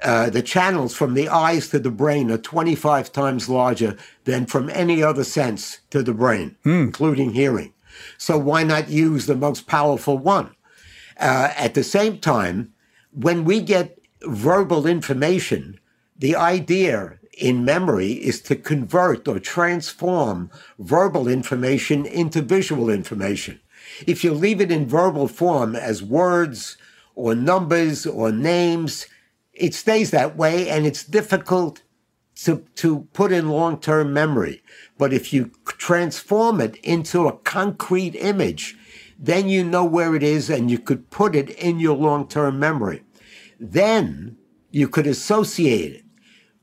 uh, 0.03 0.31
the 0.31 0.43
channels 0.43 0.95
from 0.95 1.15
the 1.15 1.29
eyes 1.29 1.69
to 1.69 1.79
the 1.79 1.91
brain 1.91 2.31
are 2.31 2.39
25 2.39 3.13
times 3.13 3.49
larger 3.49 3.97
than 4.25 4.47
from 4.47 4.69
any 4.71 5.03
other 5.03 5.25
sense 5.25 5.81
to 5.91 6.03
the 6.03 6.13
brain, 6.13 6.57
mm. 6.65 6.85
including 6.85 7.33
hearing. 7.33 7.73
So 8.19 8.37
why 8.37 8.63
not 8.63 8.91
use 8.91 9.27
the 9.27 9.37
most 9.37 9.67
powerful 9.67 10.19
one? 10.19 10.55
Uh, 11.19 11.53
at 11.57 11.75
the 11.75 11.83
same 11.83 12.19
time, 12.19 12.75
when 13.13 13.45
we 13.45 13.61
get 13.61 13.99
verbal 14.23 14.87
information, 14.87 15.81
the 16.19 16.37
idea 16.37 17.19
in 17.39 17.65
memory 17.65 18.13
is 18.13 18.41
to 18.43 18.57
convert 18.57 19.29
or 19.29 19.39
transform 19.39 20.51
verbal 20.79 21.29
information 21.29 22.05
into 22.07 22.43
visual 22.43 22.91
information. 22.91 23.61
If 24.07 24.25
you 24.25 24.33
leave 24.33 24.61
it 24.61 24.73
in 24.73 24.87
verbal 24.87 25.29
form 25.29 25.77
as 25.77 26.03
words 26.03 26.77
or 27.15 27.35
numbers 27.35 28.07
or 28.07 28.33
names, 28.33 29.07
it 29.57 29.75
stays 29.75 30.11
that 30.11 30.37
way 30.37 30.69
and 30.69 30.87
it's 30.87 31.05
difficult 31.05 31.83
to, 32.37 32.65
to 32.77 33.09
put 33.13 33.33
in 33.33 33.49
long 33.49 33.81
term 33.81 34.13
memory. 34.13 34.63
But 34.99 35.13
if 35.13 35.33
you 35.33 35.51
transform 35.67 36.61
it 36.61 36.77
into 36.77 37.27
a 37.27 37.37
concrete 37.39 38.15
image, 38.17 38.77
then 39.19 39.49
you 39.49 39.65
know 39.65 39.85
where 39.85 40.15
it 40.15 40.23
is 40.23 40.51
and 40.51 40.71
you 40.71 40.79
could 40.79 41.11
put 41.11 41.35
it 41.35 41.51
in 41.51 41.81
your 41.81 41.97
long 41.97 42.29
term 42.29 42.59
memory. 42.59 43.03
Then 43.59 44.37
you 44.71 44.89
could 44.89 45.07
associate 45.07 45.93
it 45.93 46.07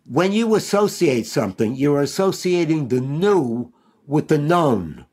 when 0.06 0.34
you 0.34 0.56
associate 0.56 1.26
something, 1.26 1.76
you're 1.76 2.02
associating 2.02 2.90
the 2.90 3.00
new 3.00 3.72
with 4.06 4.28
the 4.28 4.38
known. 4.38 5.06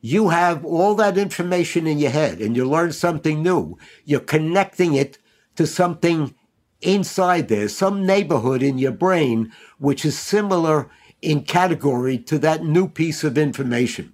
You 0.00 0.28
have 0.28 0.64
all 0.64 0.94
that 0.96 1.16
information 1.16 1.86
in 1.86 1.98
your 1.98 2.10
head 2.10 2.40
and 2.40 2.54
you 2.54 2.68
learn 2.68 2.92
something 2.92 3.42
new. 3.42 3.78
You're 4.04 4.20
connecting 4.20 4.94
it 4.94 5.18
to 5.56 5.66
something 5.66 6.34
inside 6.80 7.48
there, 7.48 7.68
some 7.68 8.06
neighborhood 8.06 8.62
in 8.62 8.78
your 8.78 8.92
brain, 8.92 9.52
which 9.78 10.04
is 10.04 10.18
similar 10.18 10.90
in 11.22 11.42
category 11.42 12.18
to 12.18 12.38
that 12.38 12.64
new 12.64 12.88
piece 12.88 13.24
of 13.24 13.38
information. 13.38 14.12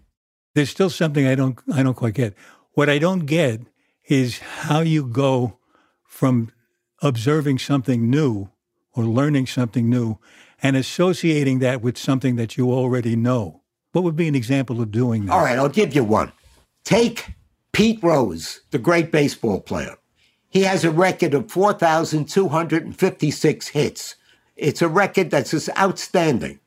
There's 0.55 0.71
still 0.71 0.91
something 0.91 1.27
I 1.27 1.35
don't, 1.35 1.59
I 1.73 1.83
don't 1.83 1.95
quite 1.95 2.15
get. 2.15 2.35
What 2.75 2.89
I 2.89 2.99
don't 2.99 3.27
get 3.27 3.61
is 4.07 4.39
how 4.39 4.81
you 4.81 5.07
go 5.07 5.59
from 6.05 6.51
observing 7.01 7.59
something 7.59 8.09
new 8.09 8.51
or 8.95 9.05
learning 9.05 9.47
something 9.47 9.89
new 9.89 10.19
and 10.63 10.77
associating 10.77 11.59
that 11.61 11.83
with 11.83 11.99
something 11.99 12.37
that 12.37 12.57
you 12.57 12.71
already 12.71 13.17
know. 13.17 13.63
What 13.93 14.05
would 14.05 14.17
be 14.17 14.29
an 14.29 14.35
example 14.35 14.81
of 14.81 14.91
doing 14.91 15.27
that? 15.27 15.33
All 15.33 15.43
right, 15.43 15.59
I'll 15.59 15.69
give 15.69 15.95
you 15.95 16.05
one. 16.05 16.33
Take 16.85 17.35
Pete 17.73 18.03
Rose, 18.03 18.61
the 18.71 18.79
great 18.79 19.11
baseball 19.11 19.61
player. 19.61 19.97
He 20.53 20.63
has 20.65 20.85
a 20.85 20.91
record 20.91 21.33
of 21.33 21.51
4,256 21.51 23.69
hits. 23.69 24.17
It's 24.55 24.83
a 24.83 24.89
record 24.89 25.31
that's 25.31 25.53
just 25.53 25.71
outstanding. 25.79 26.61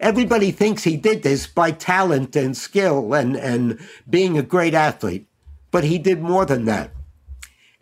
Everybody 0.00 0.50
thinks 0.50 0.82
he 0.82 0.96
did 0.96 1.22
this 1.22 1.46
by 1.46 1.70
talent 1.70 2.34
and 2.34 2.56
skill 2.56 3.14
and, 3.14 3.36
and 3.36 3.78
being 4.10 4.36
a 4.36 4.42
great 4.42 4.74
athlete, 4.74 5.28
but 5.70 5.84
he 5.84 5.98
did 5.98 6.20
more 6.20 6.44
than 6.44 6.64
that. 6.64 6.90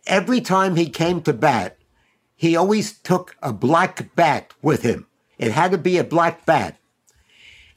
Every 0.07 0.43
time 0.43 0.77
he 0.77 0.91
came 0.91 1.23
to 1.23 1.33
bat, 1.33 1.79
he 2.35 2.55
always 2.55 2.99
took 2.99 3.37
a 3.43 3.55
black 3.55 4.15
bat 4.17 4.53
with 4.61 4.83
him. 4.83 5.07
It 5.39 5.53
had 5.53 5.71
to 5.71 5.79
be 5.79 5.97
a 5.97 6.05
black 6.05 6.45
bat. 6.45 6.77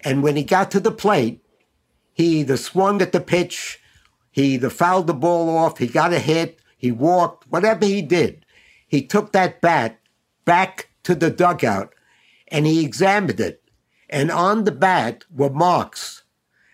And 0.02 0.24
when 0.24 0.36
he 0.36 0.44
got 0.44 0.72
to 0.72 0.82
the 0.82 0.92
plate, 0.92 1.42
he 2.12 2.42
either 2.42 2.58
swung 2.58 3.02
at 3.02 3.14
the 3.14 3.22
pitch, 3.22 3.80
he 4.30 4.56
either 4.56 4.70
fouled 4.70 5.08
the 5.08 5.14
ball 5.14 5.58
off, 5.58 5.78
he 5.78 5.88
got 5.88 6.12
a 6.12 6.20
hit, 6.20 6.60
he 6.80 6.92
walked, 6.92 7.46
whatever 7.52 7.86
he 7.86 8.02
did. 8.02 8.44
He 8.88 9.04
took 9.04 9.32
that 9.34 9.62
bat 9.62 10.00
back 10.46 10.90
to 11.04 11.14
the 11.14 11.30
dugout 11.30 11.94
and 12.48 12.66
he 12.66 12.84
examined 12.84 13.40
it. 13.40 13.62
And 14.10 14.32
on 14.32 14.64
the 14.64 14.72
bat 14.72 15.26
were 15.30 15.52
marks. 15.52 16.24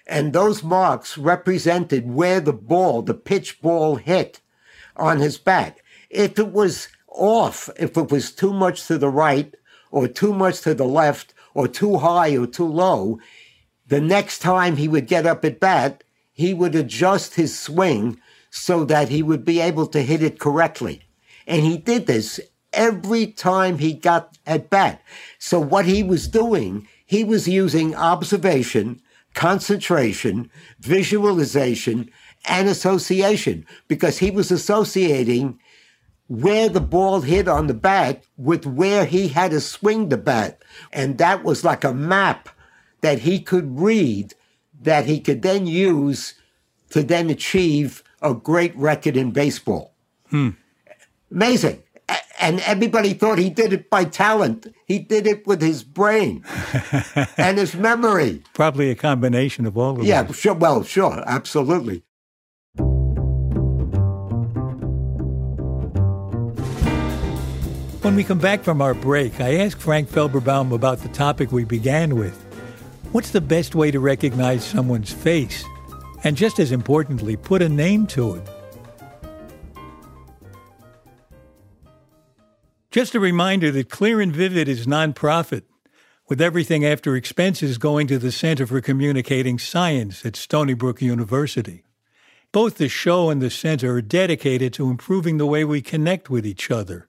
And 0.08 0.32
those 0.32 0.63
marks 0.63 1.18
represented 1.18 2.10
where 2.10 2.39
the 2.39 2.54
ball, 2.54 3.02
the 3.02 3.13
pitch 3.13 3.62
ball 3.62 3.98
hit 3.98 4.39
on 4.96 5.20
his 5.20 5.38
bat. 5.38 5.82
If 6.10 6.39
it 6.39 6.54
was 6.54 6.88
off 7.15 7.70
if 7.78 7.98
it 7.98 8.12
was 8.12 8.32
too 8.32 8.54
much 8.54 8.86
to 8.88 8.98
the 8.98 9.10
right 9.10 9.56
or 9.91 10.08
too 10.08 10.34
much 10.34 10.62
to 10.62 10.74
the 10.74 10.86
left 10.86 11.34
or 11.54 11.68
too 11.68 11.98
high 11.98 12.36
or 12.38 12.46
too 12.46 12.68
low. 12.68 13.20
The 13.88 14.02
next 14.02 14.39
time 14.39 14.78
he 14.78 14.88
would 14.88 15.08
get 15.08 15.26
up 15.26 15.46
at 15.46 15.60
bat, 15.60 16.04
he 16.34 16.54
would 16.54 16.76
adjust 16.76 17.36
his 17.36 17.58
swing 17.58 18.20
so 18.56 18.86
that 18.86 19.10
he 19.10 19.22
would 19.22 19.44
be 19.44 19.60
able 19.60 19.86
to 19.86 20.02
hit 20.02 20.24
it 20.24 20.39
correctly. 20.39 21.02
And 21.46 21.62
he 21.63 21.78
did 21.78 22.08
this 22.08 22.39
every 22.72 23.28
time 23.28 23.78
he 23.78 23.94
got 23.94 24.38
at 24.48 24.70
bat. 24.70 25.02
So 25.38 25.60
what 25.60 25.86
he 25.86 26.04
was 26.04 26.30
doing, 26.30 26.88
he 27.06 27.26
was 27.26 27.50
using 27.50 27.94
observation, 27.94 29.02
concentration, 29.34 30.50
visualization, 30.80 32.10
and 32.48 32.70
association 32.70 33.65
because 33.89 34.20
he 34.20 34.32
was 34.32 34.52
associating 34.52 35.60
where 36.28 36.70
the 36.70 36.82
ball 36.82 37.22
hit 37.22 37.50
on 37.50 37.68
the 37.68 37.74
bat 37.74 38.24
with 38.38 38.65
where 38.65 39.04
he 39.06 39.28
had 39.28 39.52
to 39.52 39.60
swing 39.60 40.08
the 40.08 40.18
bat. 40.18 40.63
And 40.94 41.18
that 41.18 41.44
was 41.44 41.65
like 41.65 41.84
a 41.84 41.94
map 41.94 42.48
that 43.02 43.20
he 43.20 43.41
could 43.41 43.78
read 43.78 44.34
that 44.82 45.06
he 45.06 45.20
could 45.20 45.41
then 45.41 45.68
use 45.68 46.36
to 46.91 47.04
then 47.04 47.30
achieve 47.30 48.02
a 48.26 48.34
great 48.34 48.76
record 48.76 49.16
in 49.16 49.32
baseball. 49.32 49.94
Hmm. 50.30 50.50
Amazing. 51.32 51.84
And 52.40 52.60
everybody 52.62 53.14
thought 53.14 53.38
he 53.38 53.50
did 53.50 53.74
it 53.74 53.90
by 53.90 54.04
talent. 54.04 54.68
He 54.86 55.00
did 55.00 55.26
it 55.26 55.48
with 55.48 55.62
his 55.62 55.84
brain 55.84 56.44
and 57.38 57.58
his 57.58 57.76
memory. 57.76 58.44
Probably 58.54 58.92
a 58.92 58.96
combination 58.96 59.66
of 59.66 59.78
all 59.78 60.00
of 60.00 60.06
yeah, 60.06 60.22
them. 60.22 60.32
Yeah, 60.32 60.36
sure. 60.36 60.54
Well, 60.54 60.84
sure. 60.84 61.24
Absolutely. 61.26 62.04
When 68.02 68.16
we 68.16 68.24
come 68.24 68.38
back 68.38 68.64
from 68.64 68.82
our 68.84 68.94
break, 68.94 69.42
I 69.42 69.56
ask 69.56 69.80
Frank 69.80 70.10
Felberbaum 70.10 70.72
about 70.72 71.00
the 71.00 71.10
topic 71.10 71.52
we 71.52 71.64
began 71.64 72.16
with. 72.16 72.40
What's 73.14 73.32
the 73.32 73.42
best 73.42 73.74
way 73.74 73.90
to 73.90 74.00
recognize 74.00 74.64
someone's 74.64 75.12
face? 75.12 75.66
And 76.26 76.36
just 76.36 76.58
as 76.58 76.72
importantly, 76.72 77.38
put 77.38 77.62
a 77.62 77.70
name 77.70 78.08
to 78.08 78.34
it. 78.34 78.50
Just 82.90 83.14
a 83.14 83.20
reminder 83.20 83.72
that 83.72 83.92
Clear 83.92 84.20
and 84.22 84.34
Vivid 84.36 84.68
is 84.68 84.88
nonprofit, 84.88 85.62
with 86.28 86.42
everything 86.42 86.84
after 86.84 87.16
expenses 87.16 87.78
going 87.78 88.08
to 88.08 88.18
the 88.18 88.32
Center 88.32 88.66
for 88.66 88.82
Communicating 88.82 89.60
Science 89.60 90.26
at 90.26 90.36
Stony 90.36 90.74
Brook 90.74 91.00
University. 91.00 91.84
Both 92.52 92.78
the 92.78 92.90
show 92.90 93.30
and 93.30 93.40
the 93.40 93.52
center 93.52 93.94
are 93.94 94.02
dedicated 94.02 94.74
to 94.74 94.90
improving 94.90 95.38
the 95.38 95.46
way 95.46 95.64
we 95.64 95.82
connect 95.84 96.30
with 96.30 96.44
each 96.44 96.72
other 96.72 97.08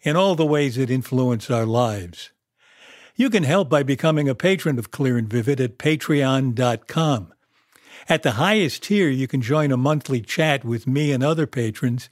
in 0.00 0.16
all 0.16 0.34
the 0.34 0.46
ways 0.46 0.74
that 0.74 0.90
influence 0.90 1.48
our 1.48 1.66
lives. 1.66 2.32
You 3.14 3.30
can 3.30 3.44
help 3.44 3.68
by 3.68 3.84
becoming 3.84 4.28
a 4.28 4.34
patron 4.34 4.80
of 4.80 4.90
Clear 4.90 5.16
and 5.16 5.30
Vivid 5.30 5.60
at 5.60 5.78
patreon.com. 5.78 7.34
At 8.10 8.22
the 8.22 8.32
highest 8.32 8.84
tier, 8.84 9.10
you 9.10 9.28
can 9.28 9.42
join 9.42 9.70
a 9.70 9.76
monthly 9.76 10.22
chat 10.22 10.64
with 10.64 10.86
me 10.86 11.12
and 11.12 11.22
other 11.22 11.46
patrons, 11.46 12.08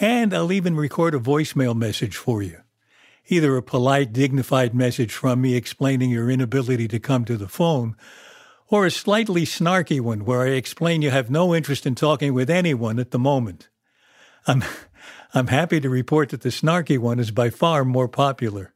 and 0.00 0.34
I'll 0.34 0.50
even 0.50 0.74
record 0.74 1.14
a 1.14 1.20
voicemail 1.20 1.76
message 1.76 2.16
for 2.16 2.42
you. 2.42 2.62
Either 3.28 3.56
a 3.56 3.62
polite, 3.62 4.12
dignified 4.12 4.74
message 4.74 5.12
from 5.12 5.40
me 5.40 5.54
explaining 5.54 6.10
your 6.10 6.28
inability 6.28 6.88
to 6.88 6.98
come 6.98 7.24
to 7.24 7.36
the 7.36 7.46
phone, 7.46 7.94
or 8.66 8.84
a 8.84 8.90
slightly 8.90 9.44
snarky 9.44 10.00
one 10.00 10.24
where 10.24 10.42
I 10.42 10.50
explain 10.50 11.02
you 11.02 11.10
have 11.10 11.30
no 11.30 11.54
interest 11.54 11.86
in 11.86 11.94
talking 11.94 12.34
with 12.34 12.50
anyone 12.50 12.98
at 12.98 13.12
the 13.12 13.18
moment. 13.18 13.68
I'm 14.46 14.64
I'm 15.34 15.48
happy 15.48 15.78
to 15.80 15.90
report 15.90 16.30
that 16.30 16.40
the 16.40 16.48
snarky 16.48 16.98
one 16.98 17.20
is 17.20 17.30
by 17.30 17.50
far 17.50 17.84
more 17.84 18.08
popular. 18.08 18.72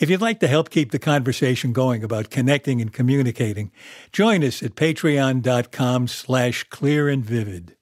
If 0.00 0.08
you'd 0.08 0.22
like 0.22 0.40
to 0.40 0.48
help 0.48 0.70
keep 0.70 0.92
the 0.92 0.98
conversation 0.98 1.74
going 1.74 2.02
about 2.02 2.30
connecting 2.30 2.80
and 2.80 2.90
communicating, 2.90 3.70
join 4.12 4.42
us 4.42 4.62
at 4.62 4.74
patreon.com 4.74 6.08
slash 6.08 6.64
clear 6.70 7.10
and 7.10 7.22
vivid. 7.22 7.76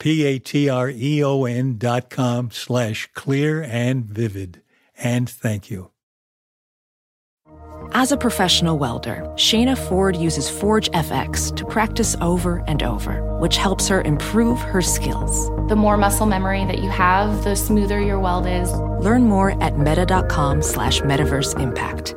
P-A-T-R-E-O-N 0.00 1.78
dot 1.78 2.10
com 2.10 2.50
slash 2.50 3.08
clear 3.14 3.62
and 3.62 4.04
vivid. 4.04 4.62
And 4.98 5.30
thank 5.30 5.70
you. 5.70 5.93
As 7.96 8.10
a 8.10 8.16
professional 8.16 8.76
welder, 8.76 9.22
Shayna 9.36 9.78
Ford 9.78 10.16
uses 10.16 10.50
Forge 10.50 10.90
FX 10.90 11.54
to 11.54 11.64
practice 11.64 12.16
over 12.20 12.60
and 12.66 12.82
over, 12.82 13.22
which 13.38 13.56
helps 13.56 13.86
her 13.86 14.02
improve 14.02 14.58
her 14.58 14.82
skills. 14.82 15.48
The 15.68 15.76
more 15.76 15.96
muscle 15.96 16.26
memory 16.26 16.64
that 16.64 16.80
you 16.80 16.90
have, 16.90 17.44
the 17.44 17.54
smoother 17.54 18.00
your 18.00 18.18
weld 18.18 18.48
is. 18.48 18.72
Learn 18.72 19.28
more 19.28 19.62
at 19.62 19.78
meta.com 19.78 20.60
slash 20.60 21.02
metaverse 21.02 21.56
impact. 21.60 22.16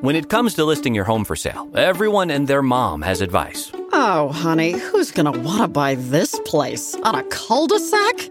When 0.00 0.16
it 0.16 0.30
comes 0.30 0.54
to 0.54 0.64
listing 0.64 0.94
your 0.94 1.04
home 1.04 1.26
for 1.26 1.36
sale, 1.36 1.68
everyone 1.74 2.30
and 2.30 2.48
their 2.48 2.62
mom 2.62 3.02
has 3.02 3.20
advice. 3.20 3.72
Oh, 3.92 4.30
honey, 4.32 4.72
who's 4.72 5.12
going 5.12 5.30
to 5.30 5.38
want 5.38 5.60
to 5.60 5.68
buy 5.68 5.96
this 5.96 6.40
place? 6.46 6.94
On 7.02 7.14
a 7.14 7.24
cul 7.24 7.66
de 7.66 7.78
sac? 7.78 8.30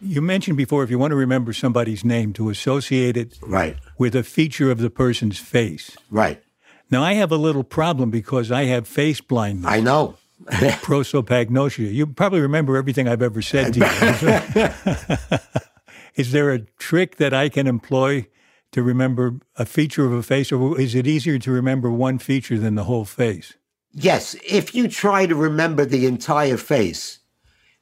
You 0.00 0.20
mentioned 0.22 0.56
before 0.56 0.82
if 0.84 0.90
you 0.90 0.98
want 0.98 1.10
to 1.10 1.16
remember 1.16 1.52
somebody's 1.52 2.04
name 2.04 2.32
to 2.34 2.50
associate 2.50 3.16
it 3.16 3.38
Right, 3.42 3.76
with 3.98 4.14
a 4.14 4.22
feature 4.22 4.70
of 4.70 4.78
the 4.78 4.90
person's 4.90 5.38
face. 5.38 5.96
right. 6.10 6.42
Now, 6.90 7.02
I 7.02 7.12
have 7.14 7.30
a 7.30 7.36
little 7.36 7.64
problem 7.64 8.10
because 8.10 8.50
I 8.50 8.64
have 8.64 8.88
face 8.88 9.20
blindness, 9.20 9.70
I 9.70 9.80
know. 9.80 10.14
prosopagnosia. 10.48 11.92
You 11.92 12.06
probably 12.06 12.40
remember 12.40 12.76
everything 12.78 13.06
I've 13.08 13.20
ever 13.22 13.42
said 13.42 13.74
to 13.74 13.80
you. 13.80 15.38
is 16.14 16.32
there 16.32 16.50
a 16.50 16.60
trick 16.78 17.16
that 17.16 17.34
I 17.34 17.48
can 17.50 17.66
employ 17.66 18.26
to 18.72 18.82
remember 18.82 19.38
a 19.56 19.66
feature 19.66 20.06
of 20.06 20.12
a 20.12 20.22
face, 20.22 20.50
or 20.52 20.80
is 20.80 20.94
it 20.94 21.06
easier 21.06 21.38
to 21.38 21.50
remember 21.50 21.90
one 21.90 22.18
feature 22.18 22.58
than 22.58 22.74
the 22.74 22.84
whole 22.84 23.04
face? 23.04 23.54
Yes, 23.92 24.34
if 24.46 24.74
you 24.74 24.88
try 24.88 25.26
to 25.26 25.34
remember 25.34 25.84
the 25.84 26.06
entire 26.06 26.56
face, 26.56 27.18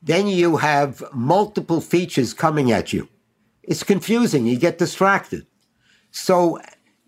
then 0.02 0.26
you 0.28 0.56
have 0.58 1.02
multiple 1.12 1.80
features 1.80 2.34
coming 2.34 2.70
at 2.72 2.92
you. 2.92 3.08
It's 3.62 3.82
confusing. 3.82 4.46
You 4.46 4.58
get 4.58 4.78
distracted. 4.78 5.46
So, 6.10 6.60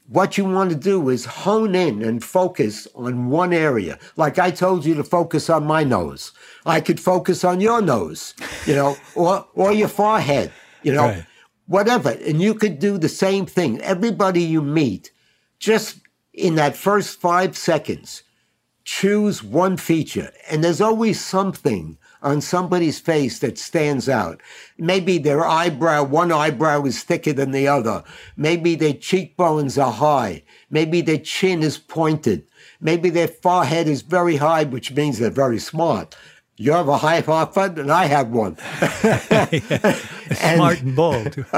what 0.09 0.39
you 0.39 0.45
want 0.47 0.71
to 0.71 0.77
do 0.77 1.11
is 1.11 1.27
hone 1.27 1.75
in 1.75 2.03
and 2.03 2.25
focus 2.25 2.89
on 2.95 3.29
one 3.29 3.53
area. 3.53 3.99
Like 4.17 4.39
I 4.39 4.51
told 4.51 4.85
you 4.87 4.95
to 4.95 5.05
focus 5.05 5.51
on 5.51 5.67
my 5.67 5.85
nose. 5.85 6.33
I 6.65 6.81
could 6.81 6.99
focus 6.99 7.45
on 7.45 7.61
your 7.61 7.83
nose, 7.83 8.35
you 8.67 8.75
know, 8.75 8.97
or, 9.15 9.47
or 9.55 9.73
your 9.73 9.89
forehead, 9.89 10.51
you 10.83 10.93
know, 10.95 11.09
Right. 11.09 11.27
whatever. 11.67 12.11
And 12.11 12.41
you 12.41 12.55
could 12.55 12.79
do 12.79 12.97
the 12.97 13.09
same 13.11 13.45
thing. 13.45 13.81
Everybody 13.83 14.43
you 14.43 14.63
meet, 14.63 15.11
just 15.59 15.99
in 16.33 16.55
that 16.55 16.75
first 16.75 17.21
five 17.21 17.55
seconds, 17.57 18.23
choose 18.85 19.45
one 19.45 19.77
feature. 19.77 20.33
And 20.51 20.65
there's 20.65 20.81
always 20.81 21.23
something 21.23 21.99
on 22.23 22.41
somebody's 22.41 22.99
face 22.99 23.39
that 23.41 23.59
stands 23.59 24.09
out. 24.09 24.41
Maybe 24.77 25.19
their 25.19 25.47
eyebrow, 25.47 26.05
one 26.05 26.33
eyebrow 26.33 26.85
is 26.85 27.03
thicker 27.03 27.33
than 27.33 27.53
the 27.53 27.69
other. 27.69 28.03
Maybe 28.37 28.75
their 28.75 28.95
cheekbones 28.95 29.79
are 29.79 29.93
high. 29.93 30.43
Maybe 30.71 31.01
their 31.01 31.19
chin 31.19 31.63
is 31.63 31.79
pointed. 31.79 32.47
Maybe 32.81 33.11
their 33.11 33.29
forehead 33.29 33.89
is 33.89 34.03
very 34.03 34.37
high, 34.37 34.65
which 34.65 34.93
means 34.93 35.19
they're 35.19 35.31
very 35.31 35.59
smart. 35.59 36.17
You 36.61 36.73
have 36.73 36.89
a 36.89 36.99
high 36.99 37.23
forehead, 37.23 37.79
and 37.79 37.93
I 37.93 38.07
have 38.07 38.31
one. 38.31 38.57
Smart 40.35 40.81
and 40.83 40.97
bald. 40.97 41.45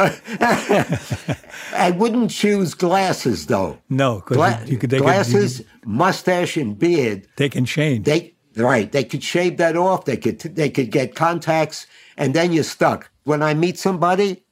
I 1.75 1.91
wouldn't 1.97 2.31
choose 2.31 2.75
glasses, 2.75 3.47
though. 3.47 3.79
No, 3.89 4.17
because 4.17 4.37
Gla- 4.37 4.63
you 4.67 4.77
glasses, 4.77 5.59
Could, 5.59 5.67
mustache, 5.87 6.59
and 6.59 6.79
beard 6.79 7.27
they 7.37 7.49
can 7.49 7.65
change. 7.65 8.05
They 8.05 8.35
right. 8.57 8.91
They 8.91 9.05
could 9.05 9.23
shave 9.23 9.57
that 9.59 9.77
off. 9.77 10.05
They 10.05 10.17
could 10.17 10.41
they 10.41 10.71
could 10.71 10.91
get 10.91 11.15
contacts, 11.15 11.87
and 12.17 12.35
then 12.35 12.53
you're 12.53 12.65
stuck. 12.65 13.11
When 13.25 13.43
I 13.43 13.55
meet 13.55 13.79
somebody 13.79 14.45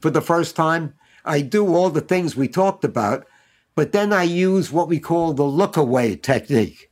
for 0.00 0.10
the 0.10 0.20
first 0.20 0.56
time, 0.56 0.94
I 1.24 1.40
do 1.40 1.74
all 1.74 1.90
the 1.90 2.00
things 2.00 2.36
we 2.36 2.48
talked 2.48 2.84
about, 2.84 3.26
but 3.74 3.92
then 3.92 4.12
I 4.12 4.24
use 4.24 4.72
what 4.72 4.88
we 4.88 4.98
call 4.98 5.32
the 5.32 5.44
look 5.44 5.76
away 5.76 6.16
technique. 6.16 6.90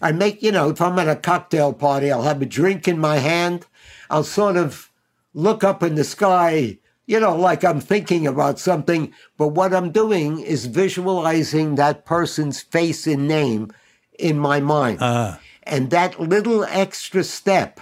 I 0.00 0.12
make, 0.12 0.42
you 0.42 0.52
know, 0.52 0.70
if 0.70 0.80
I'm 0.80 0.98
at 0.98 1.08
a 1.08 1.16
cocktail 1.16 1.72
party, 1.72 2.12
I'll 2.12 2.22
have 2.22 2.42
a 2.42 2.46
drink 2.46 2.86
in 2.86 2.98
my 2.98 3.16
hand. 3.16 3.66
I'll 4.10 4.24
sort 4.24 4.56
of 4.56 4.90
look 5.32 5.64
up 5.64 5.82
in 5.82 5.94
the 5.94 6.04
sky, 6.04 6.78
you 7.06 7.18
know, 7.18 7.34
like 7.34 7.64
I'm 7.64 7.80
thinking 7.80 8.26
about 8.26 8.58
something. 8.58 9.12
But 9.36 9.48
what 9.48 9.74
I'm 9.74 9.90
doing 9.90 10.40
is 10.40 10.66
visualizing 10.66 11.76
that 11.76 12.04
person's 12.04 12.60
face 12.60 13.06
and 13.06 13.26
name 13.26 13.72
in 14.18 14.38
my 14.38 14.60
mind. 14.60 14.98
Ah. 15.00 15.40
And 15.64 15.90
that 15.90 16.20
little 16.20 16.64
extra 16.64 17.24
step 17.24 17.80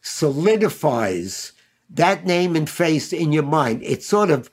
solidifies 0.00 1.52
that 1.90 2.26
name 2.26 2.56
and 2.56 2.68
face 2.68 3.12
in 3.12 3.32
your 3.32 3.42
mind. 3.42 3.82
It 3.82 4.02
sort 4.02 4.30
of 4.30 4.50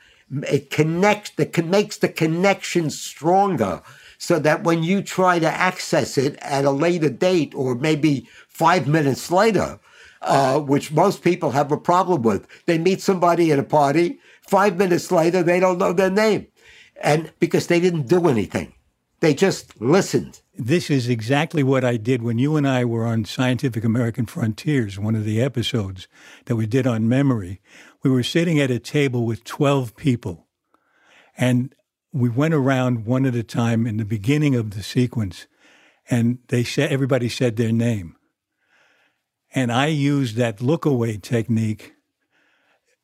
it 0.48 0.70
connects 0.70 1.32
the 1.32 1.64
makes 1.64 1.98
the 1.98 2.10
connection 2.10 2.90
stronger 2.90 3.82
so 4.18 4.38
that 4.40 4.64
when 4.64 4.84
you 4.84 5.02
try 5.02 5.40
to 5.40 5.48
access 5.48 6.18
it 6.18 6.36
at 6.42 6.66
a 6.66 6.72
later 6.72 7.10
date 7.10 7.56
or 7.56 7.74
maybe 7.74 8.28
five 8.48 8.88
minutes 8.88 9.32
later, 9.32 9.80
uh, 10.22 10.60
which 10.60 10.92
most 10.92 11.24
people 11.24 11.52
have 11.52 11.72
a 11.72 11.78
problem 11.78 12.22
with, 12.22 12.46
they 12.66 12.78
meet 12.78 13.02
somebody 13.02 13.52
at 13.52 13.60
a 13.60 13.64
party, 13.64 14.20
five 14.42 14.78
minutes 14.78 15.10
later, 15.12 15.42
they 15.42 15.60
don't 15.60 15.78
know 15.78 15.94
their 15.94 16.10
name. 16.10 16.48
And 17.02 17.32
because 17.40 17.68
they 17.68 17.80
didn't 17.80 18.10
do 18.10 18.28
anything, 18.28 18.74
they 19.22 19.34
just 19.34 19.80
listened. 19.82 20.42
This 20.62 20.90
is 20.90 21.08
exactly 21.08 21.64
what 21.64 21.86
I 21.86 21.96
did 21.96 22.22
when 22.22 22.38
you 22.38 22.58
and 22.58 22.68
I 22.68 22.84
were 22.84 23.06
on 23.06 23.24
Scientific 23.24 23.86
American 23.86 24.26
Frontiers, 24.26 25.00
one 25.00 25.16
of 25.16 25.24
the 25.24 25.42
episodes 25.42 26.10
that 26.48 26.58
we 26.58 26.68
did 26.68 26.86
on 26.86 27.08
memory. 27.08 27.62
We 28.04 28.10
were 28.10 28.24
sitting 28.24 28.60
at 28.60 28.70
a 28.70 28.78
table 28.78 29.26
with 29.26 29.46
12 29.46 29.96
people, 29.96 30.48
and 31.38 31.74
we 32.12 32.28
went 32.28 32.54
around 32.54 33.06
one 33.06 33.26
at 33.26 33.36
a 33.36 33.42
time 33.42 33.88
in 33.88 33.96
the 33.96 34.04
beginning 34.04 34.54
of 34.54 34.72
the 34.72 34.84
sequence, 34.84 35.48
and 36.10 36.40
they 36.50 36.66
said 36.66 36.92
everybody 36.92 37.30
said 37.30 37.56
their 37.56 37.72
name. 37.72 38.18
And 39.56 39.72
I 39.72 39.88
used 39.88 40.36
that 40.36 40.62
look 40.62 40.84
away 40.84 41.16
technique 41.20 41.94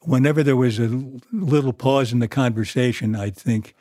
whenever 0.01 0.43
there 0.43 0.57
was 0.57 0.77
a 0.77 0.89
little 1.31 1.71
pause 1.71 2.11
in 2.11 2.19
the 2.19 2.27
conversation, 2.27 3.15
I'd 3.15 3.37
think, 3.37 3.75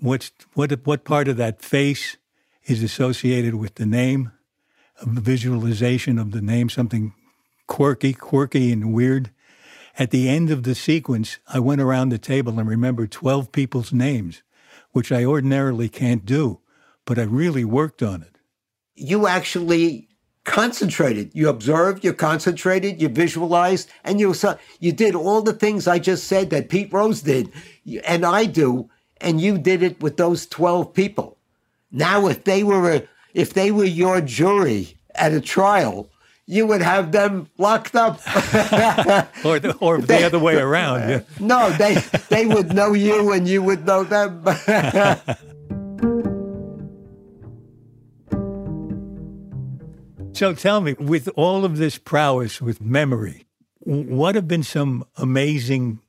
what's 0.00 0.32
what 0.54 0.72
what 0.86 1.04
part 1.04 1.28
of 1.28 1.36
that 1.36 1.60
face 1.60 2.16
is 2.70 2.82
associated 2.84 3.56
with 3.56 3.74
the 3.74 3.86
name, 3.86 4.30
a 5.02 5.06
visualization 5.06 6.18
of 6.18 6.30
the 6.30 6.40
name, 6.40 6.68
something 6.68 7.12
quirky, 7.66 8.12
quirky 8.12 8.70
and 8.70 8.94
weird. 8.94 9.30
At 9.98 10.12
the 10.12 10.28
end 10.28 10.50
of 10.50 10.62
the 10.62 10.76
sequence, 10.76 11.38
I 11.48 11.58
went 11.58 11.80
around 11.80 12.10
the 12.10 12.18
table 12.18 12.60
and 12.60 12.68
remembered 12.68 13.10
12 13.10 13.50
people's 13.50 13.92
names, 13.92 14.42
which 14.92 15.10
I 15.10 15.24
ordinarily 15.24 15.88
can't 15.88 16.24
do, 16.24 16.60
but 17.04 17.18
I 17.18 17.22
really 17.22 17.64
worked 17.64 18.02
on 18.02 18.22
it. 18.22 18.36
You 18.94 19.26
actually 19.26 20.08
concentrated. 20.44 21.32
You 21.34 21.48
observed, 21.48 22.04
you 22.04 22.12
concentrated, 22.12 23.02
you 23.02 23.08
visualized, 23.08 23.90
and 24.04 24.20
you 24.20 24.32
saw, 24.32 24.56
you 24.78 24.92
did 24.92 25.16
all 25.16 25.42
the 25.42 25.52
things 25.52 25.88
I 25.88 25.98
just 25.98 26.24
said 26.24 26.50
that 26.50 26.68
Pete 26.68 26.92
Rose 26.92 27.22
did, 27.22 27.52
and 28.06 28.24
I 28.24 28.44
do, 28.44 28.90
and 29.20 29.40
you 29.40 29.58
did 29.58 29.82
it 29.82 30.00
with 30.00 30.16
those 30.16 30.46
12 30.46 30.94
people. 30.94 31.39
Now, 31.92 32.26
if 32.28 32.44
they 32.44 32.62
were 32.62 32.92
a, 32.92 33.08
if 33.34 33.54
they 33.54 33.70
were 33.70 33.84
your 33.84 34.20
jury 34.20 34.96
at 35.14 35.32
a 35.32 35.40
trial, 35.40 36.10
you 36.46 36.66
would 36.66 36.82
have 36.82 37.12
them 37.12 37.48
locked 37.58 37.94
up. 37.94 38.20
Or 39.44 39.58
the, 39.58 39.76
or 39.80 40.00
the 40.00 40.24
other 40.24 40.38
way 40.38 40.56
around. 40.56 41.08
yeah. 41.08 41.20
no, 41.38 41.70
they 41.70 41.94
they 42.28 42.46
would 42.46 42.74
know 42.74 42.92
you 42.92 43.32
and 43.32 43.48
you 43.48 43.62
would 43.62 43.86
know 43.86 44.04
them. 44.04 44.44
So 50.32 50.54
tell 50.54 50.80
me, 50.80 50.94
with 50.94 51.28
all 51.36 51.66
of 51.66 51.76
this 51.76 51.98
prowess 51.98 52.62
with 52.62 52.80
memory, 52.80 53.44
what 53.80 54.36
have 54.36 54.48
been 54.48 54.62
some 54.62 55.04
amazing 55.18 56.00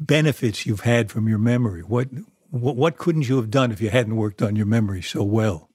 benefits 0.00 0.64
you've 0.64 0.80
had 0.80 1.10
from 1.10 1.28
your 1.28 1.36
memory? 1.36 1.82
What 1.82 2.08
what, 2.54 2.76
what 2.76 2.98
couldn't 2.98 3.28
you 3.28 3.36
have 3.36 3.50
done 3.50 3.72
if 3.72 3.80
you 3.80 3.90
hadn't 3.90 4.16
worked 4.16 4.40
on 4.40 4.54
your 4.54 4.66
memory 4.66 5.02
so 5.02 5.22
well? 5.22 5.70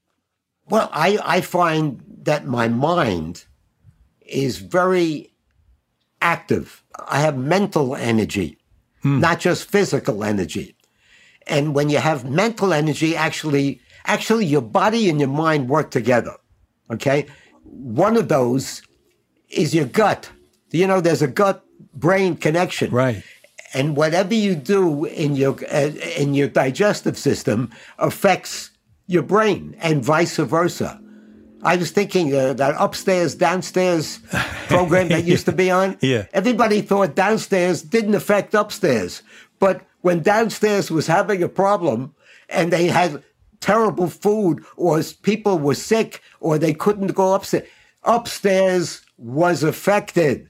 Well, 0.70 0.90
I, 0.94 1.20
I 1.24 1.42
find 1.42 2.02
that 2.22 2.46
my 2.46 2.68
mind 2.68 3.46
is 4.22 4.60
very 4.60 5.34
active. 6.22 6.84
I 7.08 7.20
have 7.20 7.38
mental 7.38 7.96
energy, 7.96 8.58
hmm. 9.02 9.20
not 9.20 9.40
just 9.40 9.70
physical 9.70 10.24
energy. 10.24 10.76
And 11.48 11.74
when 11.74 11.90
you 11.90 11.98
have 11.98 12.30
mental 12.30 12.74
energy, 12.74 13.16
actually, 13.16 13.82
actually 14.06 14.46
your 14.46 14.62
body 14.62 15.10
and 15.10 15.20
your 15.20 15.30
mind 15.30 15.68
work 15.68 15.92
together. 15.92 16.36
Okay. 16.92 17.26
One 17.64 18.16
of 18.16 18.28
those 18.28 18.84
is 19.50 19.74
your 19.74 19.86
gut. 19.86 20.30
You 20.72 20.88
know, 20.88 21.02
there's 21.02 21.24
a 21.24 21.28
gut 21.28 21.66
brain 21.94 22.36
connection. 22.36 22.92
Right. 22.92 23.24
And 23.74 23.96
whatever 23.96 24.34
you 24.34 24.56
do 24.56 25.06
in 25.06 25.36
your 25.36 25.56
uh, 25.72 25.92
in 26.18 26.34
your 26.34 26.48
digestive 26.48 27.18
system 27.18 27.72
affects 27.98 28.72
your 29.08 29.24
brain, 29.24 29.76
and 29.80 30.04
vice 30.04 30.38
versa. 30.38 31.02
I 31.64 31.76
was 31.76 31.92
thinking 31.92 32.34
uh, 32.34 32.54
that 32.54 32.76
upstairs 32.78 33.36
downstairs 33.36 34.20
program 34.68 35.10
that 35.10 35.26
used 35.26 35.46
to 35.46 35.52
be 35.52 35.70
on. 35.72 35.98
Yeah. 36.02 36.26
Everybody 36.32 36.82
thought 36.82 37.16
downstairs 37.16 37.82
didn't 37.82 38.16
affect 38.16 38.54
upstairs, 38.54 39.24
but 39.60 39.82
when 40.02 40.22
downstairs 40.22 40.90
was 40.90 41.08
having 41.08 41.44
a 41.44 41.50
problem 41.50 42.14
and 42.48 42.72
they 42.72 42.88
had 42.88 43.24
terrible 43.60 44.08
food 44.08 44.64
or 44.78 45.02
people 45.22 45.60
were 45.60 45.76
sick 45.76 46.22
or 46.40 46.58
they 46.58 46.74
couldn't 46.74 47.14
go 47.14 47.34
upstairs, 47.34 47.68
upstairs 48.04 49.02
was 49.18 49.64
affected, 49.64 50.50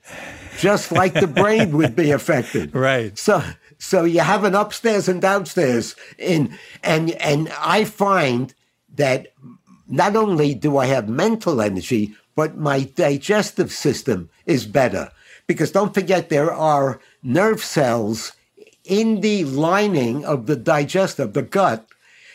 just 0.58 0.92
like 0.92 1.14
the 1.14 1.28
brain 1.28 1.76
would 1.78 1.96
be 1.96 2.12
affected. 2.12 2.74
Right. 2.80 3.18
So 3.18 3.44
so 3.78 4.04
you 4.04 4.20
have 4.20 4.44
an 4.44 4.56
upstairs 4.56 5.08
and 5.08 5.22
downstairs 5.22 5.96
in 6.18 6.58
and 6.84 7.12
and 7.12 7.52
I 7.60 7.86
find 7.86 8.54
that 8.96 9.34
not 9.88 10.16
only 10.16 10.54
do 10.54 10.78
I 10.78 10.86
have 10.86 11.10
mental 11.10 11.62
energy, 11.62 12.16
but 12.36 12.58
my 12.58 12.84
digestive 12.84 13.72
system 13.72 14.30
is 14.46 14.66
better. 14.66 15.12
Because 15.48 15.72
don't 15.72 15.94
forget 15.94 16.30
there 16.30 16.54
are 16.54 17.02
nerve 17.24 17.64
cells 17.64 18.34
in 18.86 19.22
the 19.22 19.44
lining 19.46 20.24
of 20.26 20.46
the 20.46 20.56
digestive, 20.56 21.34
the 21.34 21.42
gut. 21.42 21.88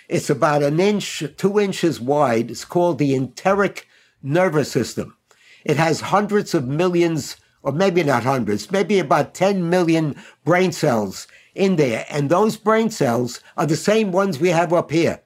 It's 0.08 0.28
about 0.28 0.62
an 0.62 0.80
inch, 0.80 1.22
two 1.36 1.58
inches 1.58 2.00
wide. 2.00 2.50
It's 2.50 2.64
called 2.64 2.98
the 2.98 3.14
enteric 3.14 3.88
nervous 4.22 4.70
system. 4.70 5.16
It 5.64 5.76
has 5.76 6.00
hundreds 6.00 6.54
of 6.54 6.66
millions, 6.66 7.36
or 7.64 7.72
maybe 7.72 8.04
not 8.04 8.22
hundreds, 8.22 8.70
maybe 8.70 8.98
about 8.98 9.34
10 9.34 9.68
million 9.68 10.14
brain 10.44 10.70
cells 10.70 11.26
in 11.54 11.76
there. 11.76 12.04
And 12.10 12.28
those 12.28 12.56
brain 12.58 12.90
cells 12.90 13.40
are 13.56 13.66
the 13.66 13.74
same 13.74 14.12
ones 14.12 14.38
we 14.38 14.50
have 14.50 14.72
up 14.72 14.90
here. 14.90 15.22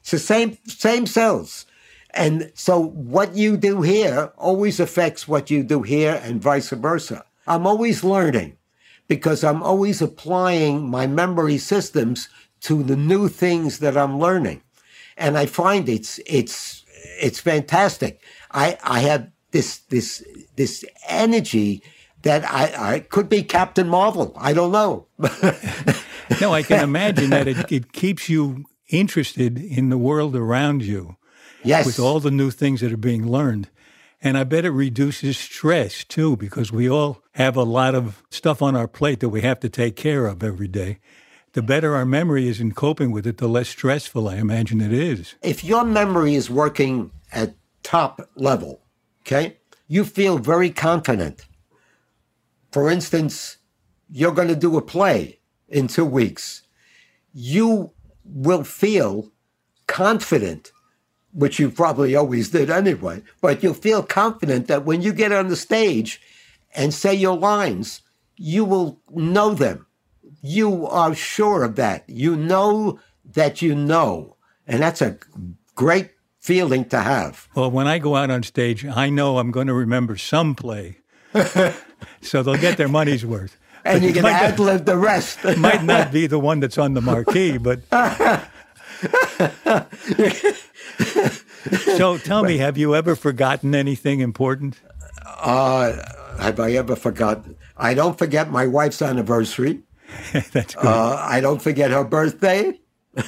It's 0.00 0.10
the 0.10 0.18
same, 0.18 0.58
same 0.66 1.06
cells. 1.06 1.66
And 2.12 2.50
so 2.54 2.80
what 2.80 3.36
you 3.36 3.56
do 3.56 3.82
here 3.82 4.32
always 4.36 4.80
affects 4.80 5.28
what 5.28 5.50
you 5.50 5.62
do 5.62 5.82
here 5.82 6.20
and 6.24 6.42
vice 6.42 6.70
versa. 6.70 7.24
I'm 7.46 7.66
always 7.66 8.02
learning 8.02 8.56
because 9.06 9.44
I'm 9.44 9.62
always 9.62 10.02
applying 10.02 10.90
my 10.90 11.06
memory 11.06 11.58
systems 11.58 12.28
to 12.62 12.82
the 12.82 12.96
new 12.96 13.28
things 13.28 13.78
that 13.78 13.96
I'm 13.96 14.18
learning. 14.18 14.62
And 15.16 15.38
I 15.38 15.46
find 15.46 15.88
it's 15.88 16.18
it's 16.26 16.84
it's 17.20 17.38
fantastic. 17.38 18.20
I 18.50 18.78
I 18.82 19.00
have 19.00 19.30
this 19.50 19.78
this 19.78 20.24
this 20.56 20.84
energy 21.08 21.82
that 22.22 22.44
I, 22.44 22.94
I 22.94 23.00
could 23.00 23.28
be 23.28 23.42
Captain 23.42 23.88
Marvel. 23.88 24.32
I 24.36 24.52
don't 24.52 24.72
know. 24.72 25.06
No, 26.40 26.52
I 26.52 26.62
can 26.62 26.84
imagine 26.84 27.30
that 27.30 27.48
it, 27.48 27.72
it 27.72 27.92
keeps 27.92 28.28
you 28.28 28.64
interested 28.88 29.58
in 29.58 29.88
the 29.88 29.98
world 29.98 30.36
around 30.36 30.82
you 30.84 31.16
yes. 31.64 31.86
with 31.86 31.98
all 31.98 32.20
the 32.20 32.30
new 32.30 32.50
things 32.50 32.80
that 32.80 32.92
are 32.92 32.98
being 32.98 33.26
learned. 33.26 33.68
And 34.20 34.36
I 34.36 34.44
bet 34.44 34.64
it 34.64 34.70
reduces 34.70 35.38
stress 35.38 36.04
too, 36.04 36.36
because 36.36 36.72
we 36.72 36.88
all 36.88 37.22
have 37.32 37.56
a 37.56 37.62
lot 37.62 37.94
of 37.94 38.22
stuff 38.30 38.60
on 38.62 38.76
our 38.76 38.88
plate 38.88 39.20
that 39.20 39.28
we 39.28 39.42
have 39.42 39.60
to 39.60 39.68
take 39.68 39.96
care 39.96 40.26
of 40.26 40.42
every 40.42 40.68
day. 40.68 40.98
The 41.52 41.62
better 41.62 41.94
our 41.94 42.04
memory 42.04 42.48
is 42.48 42.60
in 42.60 42.72
coping 42.72 43.10
with 43.10 43.26
it, 43.26 43.38
the 43.38 43.48
less 43.48 43.68
stressful 43.68 44.28
I 44.28 44.36
imagine 44.36 44.80
it 44.80 44.92
is. 44.92 45.34
if 45.42 45.64
your 45.64 45.84
memory 45.84 46.34
is 46.34 46.50
working 46.50 47.10
at 47.32 47.54
top 47.82 48.28
level, 48.34 48.80
okay, 49.28 49.58
you 49.86 50.04
feel 50.04 50.38
very 50.38 50.70
confident. 50.70 51.44
For 52.72 52.90
instance, 52.90 53.58
you're 54.10 54.32
going 54.32 54.48
to 54.48 54.56
do 54.56 54.78
a 54.78 54.82
play 54.82 55.40
in 55.68 55.86
two 55.86 56.04
weeks. 56.04 56.62
You 57.34 57.92
will 58.24 58.64
feel 58.64 59.30
confident, 59.86 60.72
which 61.32 61.58
you 61.58 61.70
probably 61.70 62.16
always 62.16 62.48
did 62.50 62.70
anyway, 62.70 63.22
but 63.42 63.62
you'll 63.62 63.74
feel 63.74 64.02
confident 64.02 64.66
that 64.68 64.86
when 64.86 65.02
you 65.02 65.12
get 65.12 65.32
on 65.32 65.48
the 65.48 65.56
stage 65.56 66.20
and 66.74 66.92
say 66.92 67.14
your 67.14 67.36
lines, 67.36 68.00
you 68.36 68.64
will 68.64 69.00
know 69.10 69.52
them. 69.52 69.86
You 70.40 70.86
are 70.86 71.14
sure 71.14 71.64
of 71.64 71.76
that. 71.76 72.04
You 72.08 72.34
know 72.34 72.98
that 73.24 73.60
you 73.60 73.74
know. 73.74 74.36
And 74.66 74.82
that's 74.82 75.02
a 75.02 75.18
great 75.74 76.10
feeling 76.48 76.86
to 76.86 76.98
have. 76.98 77.46
Well, 77.54 77.70
when 77.70 77.86
I 77.86 77.98
go 77.98 78.16
out 78.16 78.30
on 78.30 78.42
stage, 78.42 78.86
I 78.86 79.10
know 79.10 79.36
I'm 79.36 79.50
going 79.50 79.66
to 79.66 79.74
remember 79.74 80.16
some 80.16 80.54
play. 80.54 80.96
so 82.22 82.42
they'll 82.42 82.56
get 82.56 82.78
their 82.78 82.88
money's 82.88 83.22
worth. 83.22 83.58
And 83.84 84.02
you 84.02 84.14
can 84.14 84.24
ad 84.24 84.58
lib 84.58 84.86
the 84.86 84.96
rest. 84.96 85.44
It 85.44 85.58
might 85.68 85.84
not 85.84 86.10
be 86.10 86.26
the 86.26 86.38
one 86.38 86.60
that's 86.60 86.78
on 86.78 86.94
the 86.94 87.02
marquee, 87.02 87.58
but. 87.58 87.80
so 91.94 92.16
tell 92.16 92.44
me, 92.44 92.56
have 92.56 92.78
you 92.78 92.94
ever 92.94 93.14
forgotten 93.14 93.74
anything 93.74 94.20
important? 94.20 94.80
Uh, 95.26 96.02
have 96.40 96.58
I 96.58 96.72
ever 96.72 96.96
forgotten? 96.96 97.56
I 97.76 97.92
don't 97.92 98.16
forget 98.16 98.50
my 98.50 98.66
wife's 98.66 99.02
anniversary. 99.02 99.82
that's 100.32 100.74
good. 100.74 100.86
Uh, 100.86 101.18
I 101.20 101.42
don't 101.42 101.60
forget 101.60 101.90
her 101.90 102.04
birthday. 102.04 102.80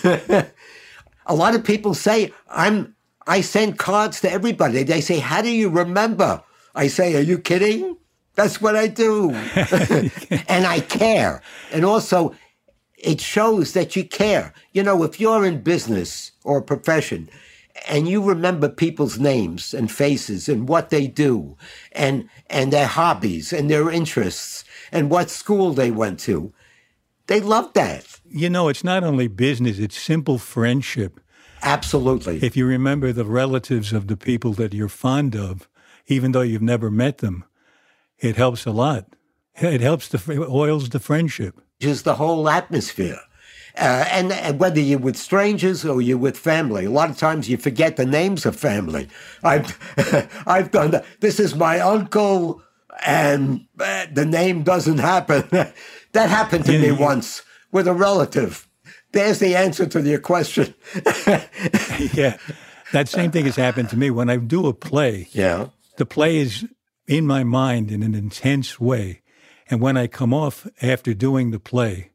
a 0.04 1.34
lot 1.34 1.54
of 1.54 1.64
people 1.64 1.92
say 1.92 2.32
I'm. 2.48 2.94
I 3.26 3.40
send 3.40 3.78
cards 3.78 4.20
to 4.22 4.30
everybody. 4.30 4.82
They 4.82 5.00
say, 5.00 5.18
"How 5.18 5.42
do 5.42 5.50
you 5.50 5.68
remember?" 5.68 6.42
I 6.74 6.88
say, 6.88 7.16
"Are 7.16 7.20
you 7.20 7.38
kidding?" 7.38 7.96
That's 8.34 8.60
what 8.60 8.76
I 8.76 8.86
do, 8.86 9.30
and 10.48 10.66
I 10.66 10.80
care. 10.80 11.42
And 11.72 11.84
also, 11.84 12.34
it 12.96 13.20
shows 13.20 13.72
that 13.72 13.96
you 13.96 14.04
care. 14.04 14.52
You 14.72 14.82
know, 14.82 15.02
if 15.02 15.20
you're 15.20 15.44
in 15.44 15.62
business 15.62 16.32
or 16.44 16.58
a 16.58 16.62
profession 16.62 17.28
and 17.88 18.08
you 18.08 18.22
remember 18.22 18.68
people's 18.68 19.18
names 19.18 19.74
and 19.74 19.90
faces 19.90 20.48
and 20.48 20.68
what 20.68 20.90
they 20.90 21.06
do 21.06 21.56
and 21.92 22.28
and 22.48 22.72
their 22.72 22.86
hobbies 22.86 23.52
and 23.52 23.70
their 23.70 23.90
interests 23.90 24.64
and 24.92 25.10
what 25.10 25.30
school 25.30 25.72
they 25.72 25.90
went 25.90 26.20
to, 26.20 26.52
they 27.26 27.40
love 27.40 27.72
that. 27.74 28.20
You 28.28 28.50
know, 28.50 28.68
it's 28.68 28.84
not 28.84 29.04
only 29.04 29.28
business, 29.28 29.78
it's 29.78 29.98
simple 29.98 30.38
friendship. 30.38 31.20
Absolutely. 31.62 32.38
If 32.42 32.56
you 32.56 32.66
remember 32.66 33.12
the 33.12 33.24
relatives 33.24 33.92
of 33.92 34.06
the 34.06 34.16
people 34.16 34.52
that 34.54 34.72
you're 34.72 34.88
fond 34.88 35.36
of, 35.36 35.68
even 36.06 36.32
though 36.32 36.40
you've 36.40 36.62
never 36.62 36.90
met 36.90 37.18
them, 37.18 37.44
it 38.18 38.36
helps 38.36 38.66
a 38.66 38.70
lot. 38.70 39.06
It 39.56 39.80
helps 39.80 40.08
the 40.08 40.46
oils 40.48 40.88
the 40.88 41.00
friendship. 41.00 41.60
Just 41.80 42.04
the 42.04 42.14
whole 42.14 42.48
atmosphere. 42.48 43.20
Uh, 43.76 44.04
and, 44.10 44.32
and 44.32 44.58
whether 44.58 44.80
you're 44.80 44.98
with 44.98 45.16
strangers 45.16 45.84
or 45.84 46.02
you're 46.02 46.18
with 46.18 46.36
family, 46.36 46.86
a 46.86 46.90
lot 46.90 47.08
of 47.08 47.16
times 47.16 47.48
you 47.48 47.56
forget 47.56 47.96
the 47.96 48.06
names 48.06 48.44
of 48.44 48.56
family. 48.56 49.08
I've, 49.42 49.78
I've 50.46 50.70
done 50.70 50.90
that. 50.90 51.04
This 51.20 51.38
is 51.38 51.54
my 51.54 51.78
uncle, 51.78 52.62
and 53.06 53.66
uh, 53.78 54.06
the 54.12 54.26
name 54.26 54.64
doesn't 54.64 54.98
happen. 54.98 55.46
that 56.12 56.30
happened 56.30 56.64
to 56.64 56.78
me 56.78 56.88
yeah. 56.88 56.98
once 56.98 57.42
with 57.70 57.86
a 57.86 57.94
relative. 57.94 58.66
There's 59.12 59.38
the 59.38 59.56
answer 59.56 59.86
to 59.86 60.02
your 60.02 60.20
question. 60.20 60.74
yeah. 62.14 62.36
That 62.92 63.08
same 63.08 63.30
thing 63.30 63.44
has 63.46 63.56
happened 63.56 63.90
to 63.90 63.96
me 63.96 64.10
when 64.10 64.30
I 64.30 64.36
do 64.36 64.66
a 64.66 64.74
play. 64.74 65.28
yeah. 65.32 65.68
the 65.96 66.06
play 66.06 66.38
is 66.38 66.66
in 67.06 67.26
my 67.26 67.44
mind 67.44 67.90
in 67.90 68.02
an 68.02 68.14
intense 68.14 68.80
way. 68.80 69.22
And 69.68 69.80
when 69.80 69.96
I 69.96 70.06
come 70.06 70.34
off 70.34 70.66
after 70.82 71.14
doing 71.14 71.50
the 71.50 71.60
play, 71.60 72.10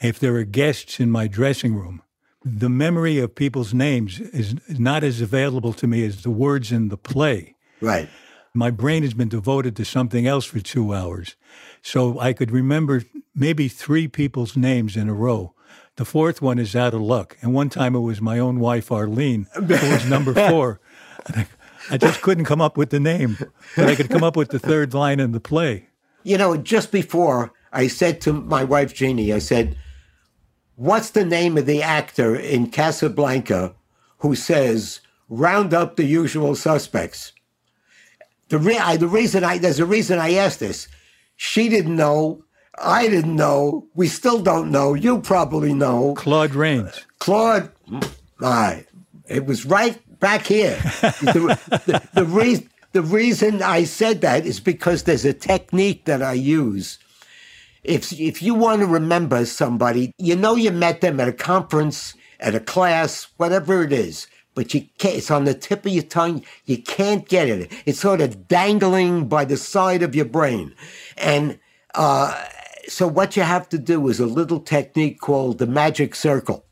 if 0.00 0.18
there 0.18 0.36
are 0.36 0.44
guests 0.44 1.00
in 1.00 1.10
my 1.10 1.26
dressing 1.26 1.74
room, 1.74 2.02
the 2.44 2.68
memory 2.68 3.18
of 3.18 3.34
people's 3.34 3.72
names 3.72 4.20
is 4.20 4.54
not 4.68 5.02
as 5.02 5.20
available 5.20 5.72
to 5.74 5.86
me 5.86 6.04
as 6.04 6.22
the 6.22 6.30
words 6.30 6.72
in 6.72 6.88
the 6.88 6.98
play. 6.98 7.56
Right. 7.80 8.08
My 8.52 8.70
brain 8.70 9.02
has 9.02 9.14
been 9.14 9.28
devoted 9.28 9.76
to 9.76 9.84
something 9.84 10.26
else 10.26 10.44
for 10.44 10.60
two 10.60 10.94
hours. 10.94 11.36
So 11.82 12.20
I 12.20 12.32
could 12.32 12.50
remember 12.50 13.02
maybe 13.34 13.68
three 13.68 14.08
people's 14.08 14.56
names 14.56 14.96
in 14.96 15.08
a 15.08 15.14
row. 15.14 15.54
The 15.96 16.04
fourth 16.04 16.42
one 16.42 16.58
is 16.58 16.74
out 16.74 16.94
of 16.94 17.00
luck. 17.00 17.36
And 17.40 17.54
one 17.54 17.68
time 17.68 17.94
it 17.94 18.00
was 18.00 18.20
my 18.20 18.38
own 18.38 18.58
wife, 18.58 18.90
Arlene, 18.90 19.46
who 19.54 19.62
was 19.62 20.06
number 20.06 20.34
four. 20.50 20.80
I, 21.26 21.46
I 21.90 21.98
just 21.98 22.22
couldn't 22.22 22.46
come 22.46 22.60
up 22.60 22.76
with 22.76 22.90
the 22.90 23.00
name, 23.00 23.38
but 23.76 23.88
I 23.88 23.94
could 23.94 24.10
come 24.10 24.24
up 24.24 24.36
with 24.36 24.48
the 24.48 24.58
third 24.58 24.94
line 24.94 25.20
in 25.20 25.32
the 25.32 25.40
play. 25.40 25.88
You 26.24 26.38
know, 26.38 26.56
just 26.56 26.90
before 26.90 27.52
I 27.72 27.86
said 27.86 28.20
to 28.22 28.32
my 28.32 28.64
wife 28.64 28.94
Jeannie, 28.94 29.32
I 29.32 29.38
said, 29.38 29.76
What's 30.76 31.10
the 31.10 31.24
name 31.24 31.56
of 31.56 31.66
the 31.66 31.82
actor 31.82 32.34
in 32.34 32.70
Casablanca 32.70 33.74
who 34.18 34.34
says, 34.34 35.00
Round 35.28 35.72
up 35.72 35.96
the 35.96 36.04
usual 36.04 36.56
suspects? 36.56 37.32
The, 38.48 38.58
re- 38.58 38.78
I, 38.78 38.96
the 38.96 39.08
reason 39.08 39.44
I 39.44 39.58
there's 39.58 39.78
a 39.78 39.86
reason 39.86 40.18
I 40.18 40.34
asked 40.34 40.60
this. 40.60 40.88
She 41.36 41.68
didn't 41.68 41.96
know. 41.96 42.43
I 42.78 43.08
didn't 43.08 43.36
know. 43.36 43.86
We 43.94 44.08
still 44.08 44.42
don't 44.42 44.70
know. 44.70 44.94
You 44.94 45.20
probably 45.20 45.74
know. 45.74 46.14
Claude 46.14 46.54
Rains. 46.54 47.06
Claude, 47.18 47.70
my, 48.38 48.84
it 49.28 49.46
was 49.46 49.64
right 49.64 50.00
back 50.20 50.46
here. 50.46 50.76
the, 51.20 51.58
the, 51.86 52.08
the, 52.14 52.24
re- 52.24 52.68
the 52.92 53.02
reason 53.02 53.62
I 53.62 53.84
said 53.84 54.20
that 54.22 54.44
is 54.44 54.60
because 54.60 55.04
there's 55.04 55.24
a 55.24 55.32
technique 55.32 56.04
that 56.06 56.22
I 56.22 56.32
use. 56.32 56.98
If, 57.82 58.12
if 58.12 58.42
you 58.42 58.54
want 58.54 58.80
to 58.80 58.86
remember 58.86 59.44
somebody, 59.44 60.12
you 60.18 60.34
know 60.36 60.56
you 60.56 60.70
met 60.70 61.00
them 61.00 61.20
at 61.20 61.28
a 61.28 61.32
conference, 61.32 62.14
at 62.40 62.54
a 62.54 62.60
class, 62.60 63.28
whatever 63.36 63.82
it 63.82 63.92
is, 63.92 64.26
but 64.54 64.72
you 64.72 64.86
can't, 64.98 65.16
it's 65.16 65.30
on 65.30 65.44
the 65.44 65.54
tip 65.54 65.84
of 65.84 65.92
your 65.92 66.02
tongue. 66.02 66.42
You 66.64 66.78
can't 66.78 67.28
get 67.28 67.48
it. 67.48 67.70
It's 67.84 68.00
sort 68.00 68.20
of 68.20 68.48
dangling 68.48 69.28
by 69.28 69.44
the 69.44 69.56
side 69.56 70.02
of 70.02 70.14
your 70.14 70.24
brain. 70.24 70.74
And, 71.16 71.58
uh, 71.94 72.42
so 72.88 73.06
what 73.06 73.36
you 73.36 73.42
have 73.42 73.68
to 73.70 73.78
do 73.78 74.08
is 74.08 74.20
a 74.20 74.26
little 74.26 74.60
technique 74.60 75.20
called 75.20 75.58
the 75.58 75.66
magic 75.66 76.14
circle. 76.14 76.66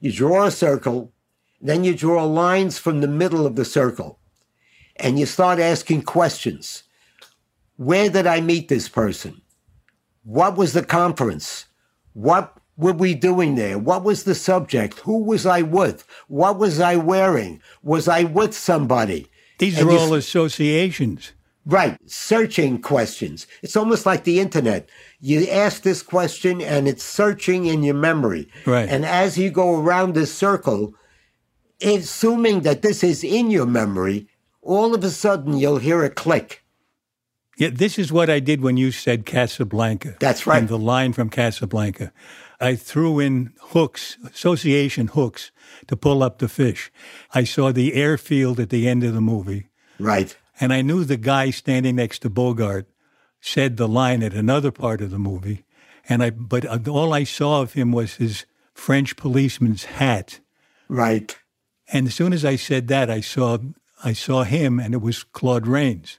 You 0.00 0.12
draw 0.12 0.44
a 0.44 0.50
circle, 0.50 1.12
then 1.60 1.84
you 1.84 1.94
draw 1.94 2.24
lines 2.24 2.78
from 2.78 3.00
the 3.00 3.08
middle 3.08 3.46
of 3.46 3.56
the 3.56 3.64
circle, 3.64 4.18
and 4.96 5.18
you 5.18 5.26
start 5.26 5.58
asking 5.58 6.02
questions. 6.02 6.84
Where 7.76 8.08
did 8.08 8.26
I 8.26 8.40
meet 8.40 8.68
this 8.68 8.88
person? 8.88 9.40
What 10.22 10.56
was 10.56 10.72
the 10.72 10.84
conference? 10.84 11.66
What 12.12 12.56
were 12.76 12.92
we 12.92 13.14
doing 13.14 13.54
there? 13.54 13.78
What 13.78 14.04
was 14.04 14.24
the 14.24 14.34
subject? 14.34 15.00
Who 15.00 15.22
was 15.22 15.46
I 15.46 15.62
with? 15.62 16.06
What 16.28 16.58
was 16.58 16.80
I 16.80 16.96
wearing? 16.96 17.60
Was 17.82 18.08
I 18.08 18.24
with 18.24 18.54
somebody? 18.54 19.28
These 19.58 19.78
And 19.78 19.88
are 19.88 19.98
all 19.98 20.14
associations. 20.14 21.32
Right, 21.68 21.98
searching 22.06 22.80
questions. 22.80 23.48
It's 23.60 23.76
almost 23.76 24.06
like 24.06 24.22
the 24.22 24.38
internet. 24.38 24.88
You 25.18 25.48
ask 25.48 25.82
this 25.82 26.00
question 26.00 26.62
and 26.62 26.86
it's 26.86 27.02
searching 27.02 27.66
in 27.66 27.82
your 27.82 27.96
memory. 27.96 28.48
Right. 28.64 28.88
And 28.88 29.04
as 29.04 29.36
you 29.36 29.50
go 29.50 29.80
around 29.80 30.14
this 30.14 30.32
circle, 30.32 30.94
assuming 31.82 32.60
that 32.60 32.82
this 32.82 33.02
is 33.02 33.24
in 33.24 33.50
your 33.50 33.66
memory, 33.66 34.28
all 34.62 34.94
of 34.94 35.02
a 35.02 35.10
sudden 35.10 35.58
you'll 35.58 35.78
hear 35.78 36.04
a 36.04 36.10
click. 36.10 36.62
Yeah, 37.58 37.70
this 37.72 37.98
is 37.98 38.12
what 38.12 38.30
I 38.30 38.38
did 38.38 38.60
when 38.60 38.76
you 38.76 38.92
said 38.92 39.26
Casablanca. 39.26 40.16
That's 40.20 40.46
right. 40.46 40.58
And 40.58 40.68
the 40.68 40.78
line 40.78 41.14
from 41.14 41.30
Casablanca. 41.30 42.12
I 42.60 42.76
threw 42.76 43.18
in 43.18 43.52
hooks, 43.60 44.18
association 44.24 45.08
hooks, 45.08 45.50
to 45.88 45.96
pull 45.96 46.22
up 46.22 46.38
the 46.38 46.48
fish. 46.48 46.92
I 47.34 47.42
saw 47.44 47.72
the 47.72 47.94
airfield 47.94 48.60
at 48.60 48.70
the 48.70 48.88
end 48.88 49.02
of 49.02 49.14
the 49.14 49.20
movie, 49.20 49.68
Right. 49.98 50.36
And 50.60 50.72
I 50.72 50.82
knew 50.82 51.04
the 51.04 51.16
guy 51.16 51.50
standing 51.50 51.96
next 51.96 52.20
to 52.20 52.30
Bogart 52.30 52.86
said 53.40 53.76
the 53.76 53.88
line 53.88 54.22
at 54.22 54.34
another 54.34 54.70
part 54.70 55.00
of 55.00 55.10
the 55.10 55.18
movie. 55.18 55.64
And 56.08 56.22
I, 56.22 56.30
but 56.30 56.64
uh, 56.64 56.78
all 56.90 57.12
I 57.12 57.24
saw 57.24 57.62
of 57.62 57.74
him 57.74 57.92
was 57.92 58.14
his 58.14 58.44
French 58.74 59.16
policeman's 59.16 59.84
hat. 59.84 60.40
Right. 60.88 61.36
And 61.92 62.06
as 62.08 62.14
soon 62.14 62.32
as 62.32 62.44
I 62.44 62.56
said 62.56 62.88
that, 62.88 63.10
I 63.10 63.20
saw 63.20 63.58
I 64.04 64.12
saw 64.12 64.44
him, 64.44 64.78
and 64.78 64.92
it 64.92 65.00
was 65.00 65.24
Claude 65.24 65.66
Rains. 65.66 66.18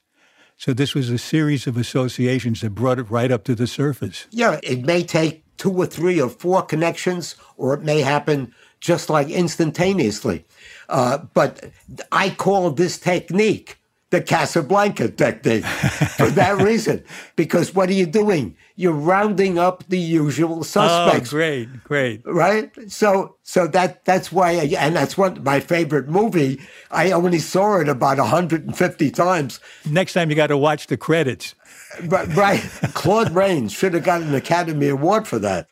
So 0.58 0.74
this 0.74 0.96
was 0.96 1.12
a 1.12 1.20
series 1.20 1.68
of 1.68 1.78
associations 1.78 2.62
that 2.62 2.72
brought 2.72 2.98
it 2.98 3.12
right 3.12 3.32
up 3.32 3.44
to 3.44 3.54
the 3.54 3.68
surface. 3.68 4.26
Yeah, 4.32 4.60
it 4.64 4.84
may 4.84 5.04
take 5.04 5.44
two 5.58 5.72
or 5.72 5.86
three 5.86 6.20
or 6.20 6.30
four 6.30 6.64
connections, 6.64 7.36
or 7.56 7.76
it 7.76 7.84
may 7.84 8.02
happen 8.02 8.54
just 8.80 9.10
like 9.10 9.30
instantaneously. 9.30 10.46
Uh, 10.90 11.20
but 11.34 11.72
I 12.12 12.32
call 12.32 12.72
this 12.72 12.98
technique 12.98 13.78
the 14.10 14.22
Casablanca 14.22 15.10
technique 15.10 15.66
for 16.18 16.30
that 16.32 16.62
reason. 16.62 17.04
Because 17.36 17.76
what 17.76 17.90
are 17.90 17.94
you 17.94 18.06
doing? 18.06 18.56
You're 18.76 18.94
rounding 18.94 19.60
up 19.60 19.84
the 19.90 20.00
usual 20.00 20.64
suspects. 20.64 20.94
Oh, 20.94 21.06
suspects. 21.08 21.30
great, 21.30 21.84
great. 21.84 22.22
Right, 22.26 22.72
so 22.92 23.36
so 23.44 23.68
that 23.68 24.06
that's 24.06 24.32
why, 24.32 24.52
I, 24.52 24.76
and 24.78 24.96
that's 24.96 25.18
what 25.18 25.44
my 25.44 25.60
favorite 25.60 26.08
movie. 26.08 26.62
I 26.92 27.12
only 27.12 27.40
saw 27.40 27.80
it 27.80 27.90
about 27.90 28.18
150 28.18 29.12
times. 29.12 29.60
Next 29.86 30.14
time 30.14 30.30
you 30.30 30.36
got 30.36 30.48
to 30.48 30.58
watch 30.58 30.88
the 30.88 30.98
credits. 30.98 31.56
Right, 32.04 32.28
right. 32.36 32.60
Claude 32.94 33.32
Rains 33.32 33.74
should 33.74 33.94
have 33.94 34.04
got 34.04 34.22
an 34.22 34.34
Academy 34.36 34.88
Award 34.90 35.28
for 35.28 35.40
that. 35.40 35.68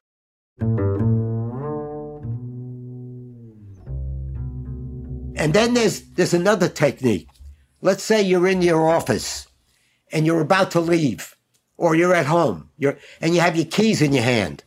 And 5.38 5.54
then 5.54 5.74
there's 5.74 6.02
there's 6.14 6.34
another 6.34 6.68
technique. 6.68 7.28
Let's 7.82 8.04
say 8.04 8.22
you're 8.22 8.48
in 8.48 8.62
your 8.62 8.90
office 8.90 9.48
and 10.12 10.26
you're 10.26 10.42
about 10.42 10.72
to 10.72 10.80
leave, 10.80 11.36
or 11.78 11.96
you're 11.96 12.14
at 12.16 12.26
home, 12.26 12.70
you're 12.78 12.98
and 13.22 13.34
you 13.36 13.42
have 13.42 13.56
your 13.56 13.66
keys 13.66 14.02
in 14.02 14.14
your 14.14 14.24
hand, 14.24 14.64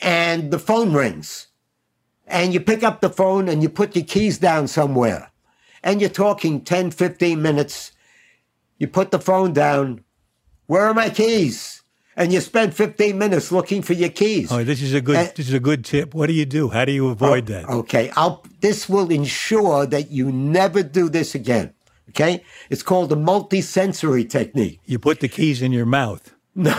and 0.00 0.50
the 0.50 0.58
phone 0.58 0.92
rings, 0.92 1.48
and 2.26 2.52
you 2.52 2.60
pick 2.60 2.82
up 2.82 3.00
the 3.00 3.10
phone 3.10 3.48
and 3.48 3.62
you 3.62 3.68
put 3.68 3.96
your 3.96 4.04
keys 4.04 4.38
down 4.38 4.68
somewhere, 4.68 5.30
and 5.82 6.00
you're 6.00 6.10
talking 6.10 6.60
10, 6.60 6.90
15 6.90 7.40
minutes. 7.40 7.92
You 8.78 8.88
put 8.88 9.10
the 9.12 9.20
phone 9.20 9.52
down. 9.52 10.04
Where 10.66 10.82
are 10.82 10.94
my 10.94 11.10
keys? 11.10 11.82
And 12.16 12.32
you 12.32 12.40
spend 12.40 12.74
15 12.74 13.16
minutes 13.16 13.50
looking 13.50 13.80
for 13.80 13.94
your 13.94 14.10
keys. 14.10 14.52
Oh, 14.52 14.62
this 14.64 14.82
is 14.82 14.92
a 14.92 15.00
good 15.00 15.16
Uh, 15.16 15.28
this 15.34 15.48
is 15.48 15.54
a 15.54 15.60
good 15.60 15.84
tip. 15.84 16.14
What 16.14 16.26
do 16.26 16.34
you 16.34 16.44
do? 16.44 16.68
How 16.68 16.84
do 16.84 16.92
you 16.92 17.08
avoid 17.08 17.46
that? 17.46 17.68
Okay, 17.68 18.10
I'll, 18.16 18.44
this 18.60 18.88
will 18.88 19.10
ensure 19.10 19.86
that 19.86 20.10
you 20.10 20.30
never 20.30 20.82
do 20.82 21.08
this 21.08 21.34
again. 21.34 21.72
Okay, 22.12 22.44
it's 22.68 22.82
called 22.82 23.08
the 23.08 23.16
multisensory 23.16 24.28
technique. 24.28 24.80
You 24.84 24.98
put 24.98 25.20
the 25.20 25.28
keys 25.28 25.62
in 25.62 25.72
your 25.72 25.86
mouth. 25.86 26.34
No, 26.54 26.74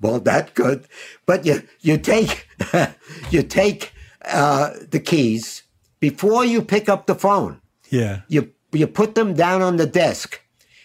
well, 0.00 0.18
that's 0.18 0.52
good, 0.52 0.88
but 1.26 1.44
you 1.44 1.62
you 1.82 1.98
take 1.98 2.48
you 3.30 3.42
take 3.42 3.92
uh, 4.24 4.70
the 4.90 4.98
keys 4.98 5.64
before 6.00 6.42
you 6.42 6.62
pick 6.62 6.88
up 6.88 7.06
the 7.06 7.14
phone. 7.14 7.60
Yeah. 7.90 8.22
You 8.28 8.52
you 8.72 8.86
put 8.86 9.14
them 9.14 9.34
down 9.34 9.60
on 9.60 9.76
the 9.76 9.86
desk. 9.86 10.40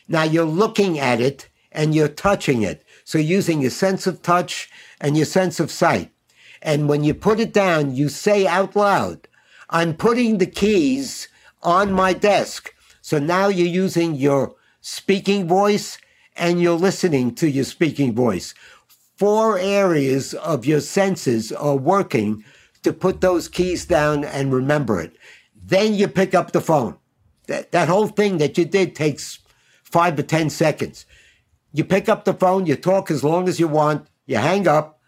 Now 0.08 0.24
you're 0.24 0.44
looking 0.44 1.00
at 1.00 1.22
it 1.22 1.48
and 1.72 1.96
you're 1.96 2.08
touching 2.08 2.62
it. 2.62 2.84
So 3.06 3.18
using 3.18 3.62
your 3.62 3.72
sense 3.72 4.06
of 4.06 4.22
touch 4.22 4.70
and 5.00 5.16
your 5.16 5.26
sense 5.26 5.60
of 5.60 5.72
sight. 5.72 6.12
And 6.62 6.90
when 6.90 7.04
you 7.04 7.14
put 7.14 7.40
it 7.40 7.54
down, 7.54 7.96
you 7.96 8.10
say 8.10 8.46
out 8.46 8.76
loud, 8.76 9.28
I'm 9.70 9.94
putting 9.94 10.38
the 10.38 10.46
keys 10.46 11.28
on 11.64 11.94
my 11.94 12.14
desk. 12.14 12.74
So 13.10 13.18
now 13.18 13.48
you're 13.48 13.66
using 13.66 14.14
your 14.14 14.54
speaking 14.82 15.48
voice 15.48 15.98
and 16.36 16.62
you're 16.62 16.78
listening 16.78 17.34
to 17.42 17.50
your 17.50 17.64
speaking 17.64 18.14
voice. 18.14 18.54
Four 19.18 19.58
areas 19.58 20.36
of 20.36 20.68
your 20.68 20.80
senses 20.80 21.52
are 21.52 21.76
working 21.76 22.44
to 22.84 22.94
put 22.94 23.20
those 23.20 23.48
keys 23.50 23.84
down 23.84 24.24
and 24.24 24.54
remember 24.54 25.02
it. 25.02 25.14
Then 25.56 25.96
you 25.96 26.08
pick 26.08 26.36
up 26.36 26.52
the 26.52 26.62
phone. 26.62 26.98
That, 27.48 27.72
that 27.72 27.88
whole 27.88 28.10
thing 28.10 28.38
that 28.38 28.60
you 28.60 28.66
did 28.66 28.94
takes 28.94 29.40
five 29.84 30.16
to 30.18 30.22
10 30.22 30.52
seconds. 30.52 31.08
You 31.74 31.86
pick 31.86 32.10
up 32.10 32.26
the 32.26 32.36
phone, 32.36 32.68
you 32.68 32.76
talk 32.76 33.10
as 33.10 33.24
long 33.24 33.50
as 33.50 33.60
you 33.60 33.68
want, 33.68 34.06
you 34.28 34.38
hang 34.38 34.68
up. 34.68 35.02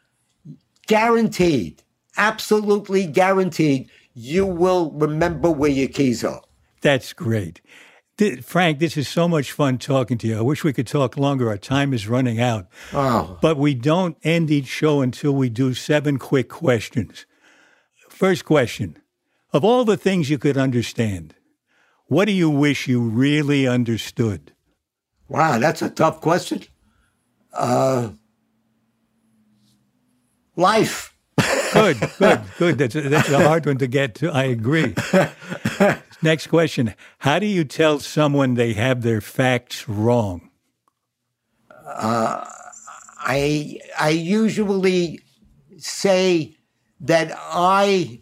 Guaranteed, 0.88 1.84
absolutely 2.18 3.06
guaranteed, 3.06 3.92
you 4.16 4.48
will 4.48 4.90
remember 4.90 5.52
where 5.52 5.70
your 5.70 5.88
keys 5.88 6.24
are. 6.24 6.42
That's 6.82 7.14
great. 7.14 7.62
Frank, 8.44 8.80
this 8.80 8.98
is 8.98 9.08
so 9.08 9.28
much 9.28 9.52
fun 9.52 9.80
talking 9.80 10.18
to 10.20 10.28
you. 10.28 10.38
I 10.38 10.42
wish 10.42 10.64
we 10.64 10.74
could 10.74 10.86
talk 10.86 11.18
longer. 11.18 11.50
Our 11.50 11.58
time 11.58 11.92
is 11.94 12.08
running 12.08 12.40
out. 12.40 12.68
Oh, 12.94 13.40
But 13.42 13.58
we 13.58 13.74
don't 13.74 14.16
end 14.24 14.52
each 14.52 14.68
show 14.68 15.02
until 15.02 15.34
we 15.34 15.50
do 15.50 15.74
seven 15.74 16.20
quick 16.20 16.48
questions. 16.48 17.26
First 18.10 18.46
question 18.46 18.98
Of 19.54 19.66
all 19.66 19.86
the 19.86 19.98
things 19.98 20.30
you 20.30 20.38
could 20.38 20.58
understand, 20.58 21.34
what 22.06 22.26
do 22.26 22.32
you 22.32 22.50
wish 22.50 22.88
you 22.88 23.02
really 23.02 23.68
understood? 23.68 24.54
wow, 25.28 25.58
that's 25.58 25.82
a 25.82 25.90
tough 25.90 26.22
question. 26.22 26.62
Uh, 27.54 28.10
life. 30.56 31.11
Good, 31.74 32.00
good, 32.20 32.42
good. 32.58 32.78
That's 32.78 32.96
a, 32.96 33.02
that's 33.02 33.30
a 33.30 33.48
hard 33.48 33.66
one 33.66 33.78
to 33.78 33.88
get 33.88 34.16
to. 34.16 34.32
I 34.32 34.44
agree. 34.46 34.94
Next 36.22 36.48
question 36.48 36.94
How 37.20 37.40
do 37.40 37.46
you 37.46 37.64
tell 37.64 38.00
someone 38.00 38.54
they 38.56 38.74
have 38.74 39.02
their 39.02 39.22
facts 39.22 39.88
wrong? 39.88 40.50
Uh, 41.86 42.46
I 43.20 43.80
I 44.00 44.10
usually 44.10 45.20
say 45.78 46.56
that 47.00 47.32
I 47.38 48.22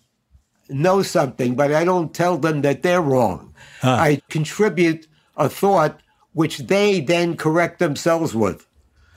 know 0.69 1.01
something, 1.01 1.55
but 1.55 1.73
I 1.73 1.83
don't 1.83 2.13
tell 2.13 2.37
them 2.37 2.61
that 2.61 2.83
they're 2.83 3.01
wrong. 3.01 3.53
Ah. 3.83 3.99
I 3.99 4.21
contribute 4.29 5.07
a 5.35 5.49
thought 5.49 5.99
which 6.33 6.59
they 6.59 7.01
then 7.01 7.35
correct 7.35 7.79
themselves 7.79 8.35
with. 8.35 8.65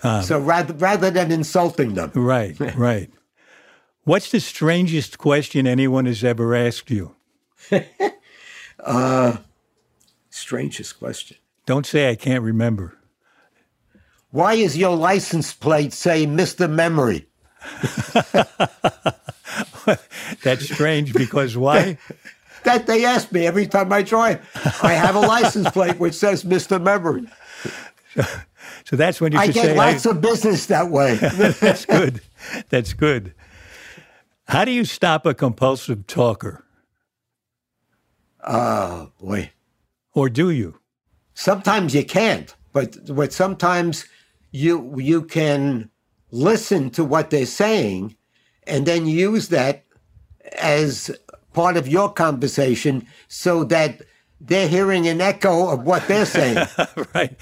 Ah. 0.05 0.21
so 0.21 0.37
rather 0.41 0.75
rather 0.75 1.11
than 1.11 1.31
insulting 1.31 1.95
them, 1.95 2.11
Right, 2.15 2.59
right. 2.77 3.09
What's 4.05 4.31
the 4.31 4.41
strangest 4.41 5.19
question 5.19 5.67
anyone 5.67 6.07
has 6.07 6.25
ever 6.25 6.55
asked 6.55 6.91
you? 6.91 7.15
Uh, 8.85 9.37
strangest 10.29 10.99
question. 10.99 11.37
Don't 11.67 11.87
say 11.87 12.11
I 12.11 12.17
can't 12.17 12.43
remember. 12.43 12.99
Why 14.33 14.55
is 14.55 14.77
your 14.77 14.97
license 14.97 15.53
plate 15.53 15.93
say 15.93 16.27
Mr. 16.27 16.69
Memory? 16.69 17.27
That's 20.43 20.65
strange 20.65 21.13
because 21.13 21.57
why? 21.57 21.97
that 22.65 22.89
they 22.89 23.05
ask 23.05 23.31
me 23.31 23.47
every 23.47 23.69
time 23.69 23.93
I 23.93 24.03
drive. 24.03 24.41
I 24.83 24.95
have 24.95 25.15
a 25.15 25.21
license 25.21 25.71
plate 25.71 26.01
which 26.01 26.15
says 26.15 26.43
Mr. 26.43 26.83
Memory. 26.83 27.29
So 28.85 28.97
that's 28.97 29.21
when 29.21 29.31
you 29.33 29.39
I 29.39 29.47
get 29.47 29.65
say 29.65 29.77
lots 29.77 30.07
of 30.07 30.21
business 30.21 30.67
that 30.67 30.91
way. 30.91 31.15
That's 31.17 31.87
good. 31.87 32.21
That's 32.69 32.93
good. 32.95 33.33
How 34.53 34.67
do 34.67 34.71
you 34.71 34.85
stop 34.85 35.25
a 35.25 35.33
compulsive 35.33 36.07
talker? 36.07 36.63
oh 38.45 39.11
boy. 39.19 39.51
Or 40.13 40.29
do 40.29 40.51
you? 40.51 40.79
Sometimes 41.33 41.95
you 41.95 42.05
can't, 42.05 42.55
but 42.75 43.15
but 43.17 43.33
sometimes 43.33 44.05
you 44.51 45.01
you 45.01 45.23
can 45.23 45.89
listen 46.31 46.91
to 46.91 47.03
what 47.03 47.31
they're 47.31 47.47
saying 47.47 48.15
and 48.65 48.85
then 48.85 49.07
use 49.07 49.49
that 49.49 49.87
as 50.59 51.11
part 51.55 51.79
of 51.79 51.89
your 51.89 52.13
conversation 52.13 53.07
so 53.29 53.65
that 53.65 54.03
they're 54.39 54.69
hearing 54.69 55.09
an 55.09 55.23
echo 55.23 55.69
of 55.69 55.85
what 55.85 56.07
they're 56.09 56.27
saying. 56.27 56.57
right. 57.15 57.35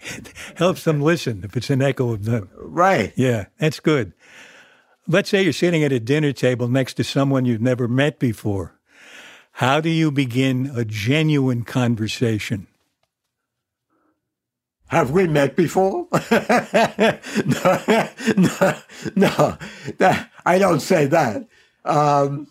It 0.00 0.32
helps 0.56 0.82
them 0.82 1.00
listen 1.00 1.42
if 1.44 1.56
it's 1.56 1.70
an 1.70 1.80
echo 1.80 2.12
of 2.12 2.24
them. 2.24 2.48
right. 2.56 3.12
Yeah, 3.14 3.46
that's 3.58 3.78
good. 3.78 4.14
Let's 5.06 5.28
say 5.28 5.42
you're 5.42 5.52
sitting 5.52 5.84
at 5.84 5.92
a 5.92 6.00
dinner 6.00 6.32
table 6.32 6.68
next 6.68 6.94
to 6.94 7.04
someone 7.04 7.44
you've 7.44 7.60
never 7.60 7.86
met 7.88 8.18
before. 8.18 8.78
How 9.52 9.80
do 9.80 9.88
you 9.88 10.10
begin 10.10 10.72
a 10.74 10.84
genuine 10.84 11.62
conversation? 11.64 12.66
Have 14.88 15.10
we 15.10 15.26
met 15.26 15.56
before? 15.56 16.06
no, 16.30 17.78
no, 18.36 18.74
no, 19.16 19.58
that- 19.98 20.30
I 20.46 20.58
don't 20.58 20.80
say 20.80 21.06
that. 21.06 21.46
Um, 21.84 22.48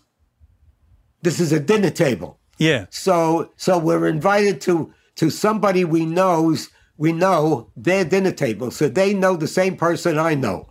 this 1.22 1.40
is 1.40 1.52
a 1.52 1.60
dinner 1.60 1.90
table. 1.92 2.40
Yeah, 2.58 2.86
So 2.90 3.52
so 3.58 3.78
we're 3.78 4.08
invited 4.08 4.62
to 4.62 4.94
to 5.16 5.30
somebody 5.30 5.84
we 5.86 6.06
knows 6.06 6.70
we 6.98 7.12
know 7.12 7.72
their 7.76 8.06
dinner 8.06 8.32
table. 8.32 8.72
So 8.72 8.88
they 8.90 9.14
know 9.14 9.36
the 9.36 9.48
same 9.48 9.76
person 9.76 10.18
I 10.20 10.36
know. 10.36 10.70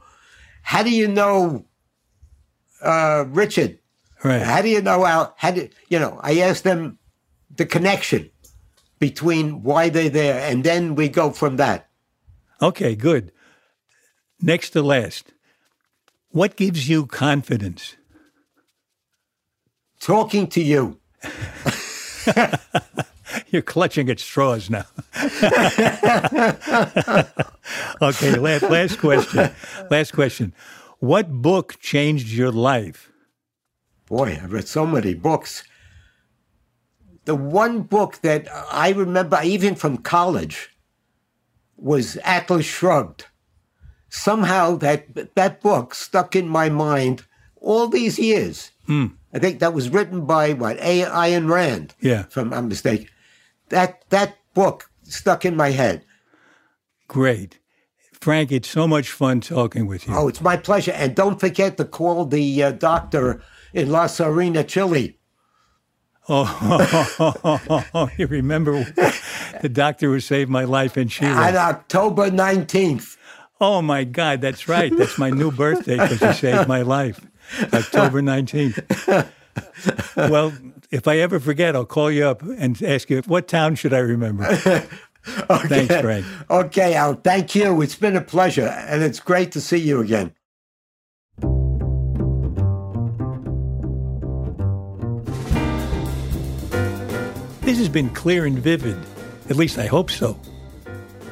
How 0.62 0.82
do 0.82 0.90
you 0.90 1.08
know 1.08 1.64
uh, 2.82 3.24
Richard? 3.28 3.78
right. 4.24 4.42
How 4.42 4.62
do 4.62 4.68
you 4.68 4.82
know 4.82 5.04
Al? 5.04 5.34
How 5.36 5.50
do 5.50 5.68
you 5.88 5.98
know? 5.98 6.20
I 6.22 6.38
ask 6.40 6.62
them 6.62 6.98
the 7.56 7.66
connection 7.66 8.30
between 8.98 9.62
why 9.62 9.88
they're 9.88 10.08
there, 10.08 10.48
and 10.48 10.64
then 10.64 10.94
we 10.94 11.08
go 11.08 11.30
from 11.30 11.56
that. 11.56 11.88
Okay, 12.60 12.94
good. 12.94 13.32
Next 14.40 14.70
to 14.70 14.82
last. 14.82 15.32
What 16.30 16.56
gives 16.56 16.88
you 16.88 17.06
confidence? 17.06 17.96
Talking 20.00 20.46
to 20.48 20.62
you. 20.62 20.98
You're 23.48 23.62
clutching 23.62 24.08
at 24.10 24.18
straws 24.18 24.70
now. 24.70 24.84
okay, 28.02 28.36
last, 28.38 28.62
last 28.62 28.98
question. 28.98 29.50
Last 29.90 30.12
question. 30.12 30.52
What 31.02 31.32
book 31.32 31.80
changed 31.80 32.28
your 32.28 32.52
life? 32.52 33.10
Boy, 34.06 34.38
I've 34.40 34.52
read 34.52 34.68
so 34.68 34.86
many 34.86 35.14
books. 35.14 35.64
The 37.24 37.34
one 37.34 37.82
book 37.82 38.20
that 38.22 38.46
I 38.70 38.90
remember, 38.90 39.40
even 39.42 39.74
from 39.74 39.96
college, 39.98 40.70
was 41.76 42.18
Atlas 42.18 42.66
Shrugged. 42.66 43.26
Somehow 44.10 44.76
that 44.76 45.34
that 45.34 45.60
book 45.60 45.96
stuck 45.96 46.36
in 46.36 46.46
my 46.46 46.68
mind 46.68 47.24
all 47.60 47.88
these 47.88 48.20
years. 48.20 48.70
Hmm. 48.86 49.06
I 49.34 49.40
think 49.40 49.58
that 49.58 49.74
was 49.74 49.90
written 49.90 50.24
by 50.24 50.52
what 50.52 50.78
A. 50.78 51.02
Ayn 51.02 51.50
Rand, 51.50 51.96
Yeah, 52.00 52.26
if 52.26 52.36
I'm 52.36 52.68
mistaken. 52.68 53.08
That 53.70 54.04
that 54.10 54.36
book 54.54 54.88
stuck 55.02 55.44
in 55.44 55.56
my 55.56 55.70
head. 55.70 56.04
great. 57.08 57.58
Frank, 58.22 58.52
it's 58.52 58.68
so 58.68 58.86
much 58.86 59.10
fun 59.10 59.40
talking 59.40 59.84
with 59.88 60.06
you. 60.06 60.14
Oh, 60.14 60.28
it's 60.28 60.40
my 60.40 60.56
pleasure. 60.56 60.92
And 60.92 61.12
don't 61.12 61.40
forget 61.40 61.76
to 61.78 61.84
call 61.84 62.24
the 62.24 62.62
uh, 62.62 62.70
doctor 62.70 63.42
in 63.74 63.90
La 63.90 64.06
Serena, 64.06 64.62
Chile. 64.62 65.18
Oh, 66.28 68.08
you 68.16 68.28
remember 68.28 68.84
the 69.60 69.68
doctor 69.68 70.06
who 70.06 70.20
saved 70.20 70.48
my 70.48 70.62
life 70.62 70.96
in 70.96 71.08
Chile? 71.08 71.32
on 71.32 71.56
October 71.56 72.30
19th. 72.30 73.16
Oh 73.60 73.82
my 73.82 74.04
God, 74.04 74.40
that's 74.40 74.68
right. 74.68 74.96
That's 74.96 75.18
my 75.18 75.30
new 75.30 75.50
birthday 75.50 75.96
because 75.96 76.20
you 76.20 76.32
saved 76.32 76.68
my 76.68 76.82
life. 76.82 77.26
October 77.72 78.22
19th. 78.22 79.32
Well, 80.16 80.52
if 80.92 81.08
I 81.08 81.18
ever 81.18 81.40
forget, 81.40 81.74
I'll 81.74 81.84
call 81.84 82.08
you 82.08 82.26
up 82.26 82.42
and 82.42 82.80
ask 82.84 83.10
you, 83.10 83.20
what 83.22 83.48
town 83.48 83.74
should 83.74 83.92
I 83.92 83.98
remember? 83.98 84.86
Thanks, 85.24 85.94
Frank. 86.00 86.26
Okay, 86.50 86.94
Al, 86.94 87.14
thank 87.14 87.54
you. 87.54 87.80
It's 87.80 87.94
been 87.94 88.16
a 88.16 88.20
pleasure, 88.20 88.66
and 88.66 89.02
it's 89.02 89.20
great 89.20 89.52
to 89.52 89.60
see 89.60 89.78
you 89.78 90.00
again. 90.00 90.34
This 97.60 97.78
has 97.78 97.88
been 97.88 98.10
clear 98.10 98.44
and 98.44 98.58
vivid. 98.58 98.98
At 99.48 99.56
least 99.56 99.78
I 99.78 99.86
hope 99.86 100.10
so. 100.10 100.38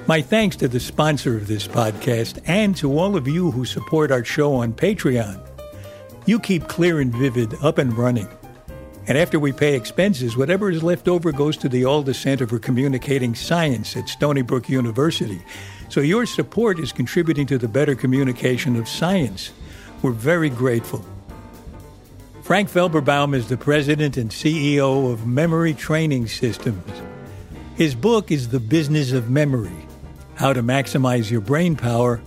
My 0.06 0.22
thanks 0.22 0.56
to 0.56 0.68
the 0.68 0.80
sponsor 0.80 1.36
of 1.36 1.46
this 1.46 1.66
podcast 1.66 2.40
and 2.46 2.76
to 2.76 2.98
all 2.98 3.16
of 3.16 3.28
you 3.28 3.50
who 3.50 3.64
support 3.64 4.10
our 4.10 4.24
show 4.24 4.54
on 4.54 4.72
Patreon. 4.72 5.40
You 6.26 6.38
keep 6.38 6.68
Clear 6.68 7.00
and 7.00 7.12
Vivid 7.14 7.54
up 7.62 7.78
and 7.78 7.96
running. 7.96 8.28
And 9.06 9.16
after 9.18 9.40
we 9.40 9.52
pay 9.52 9.74
expenses, 9.74 10.36
whatever 10.36 10.70
is 10.70 10.82
left 10.82 11.08
over 11.08 11.32
goes 11.32 11.56
to 11.58 11.68
the 11.68 11.84
Alda 11.84 12.14
Center 12.14 12.46
for 12.46 12.58
Communicating 12.58 13.34
Science 13.34 13.96
at 13.96 14.08
Stony 14.08 14.42
Brook 14.42 14.68
University. 14.68 15.42
So 15.88 16.00
your 16.00 16.26
support 16.26 16.78
is 16.78 16.92
contributing 16.92 17.46
to 17.46 17.58
the 17.58 17.66
better 17.66 17.94
communication 17.94 18.76
of 18.76 18.88
science. 18.88 19.52
We're 20.02 20.12
very 20.12 20.50
grateful. 20.50 21.04
Frank 22.42 22.68
Felberbaum 22.68 23.34
is 23.34 23.48
the 23.48 23.56
president 23.56 24.16
and 24.16 24.30
CEO 24.30 25.12
of 25.12 25.26
Memory 25.26 25.74
Training 25.74 26.26
Systems. 26.26 26.84
His 27.76 27.94
book 27.94 28.30
is 28.30 28.48
The 28.48 28.60
Business 28.60 29.12
of 29.12 29.30
Memory 29.30 29.86
How 30.34 30.52
to 30.52 30.62
Maximize 30.62 31.30
Your 31.30 31.40
Brain 31.40 31.76
Power 31.76 32.20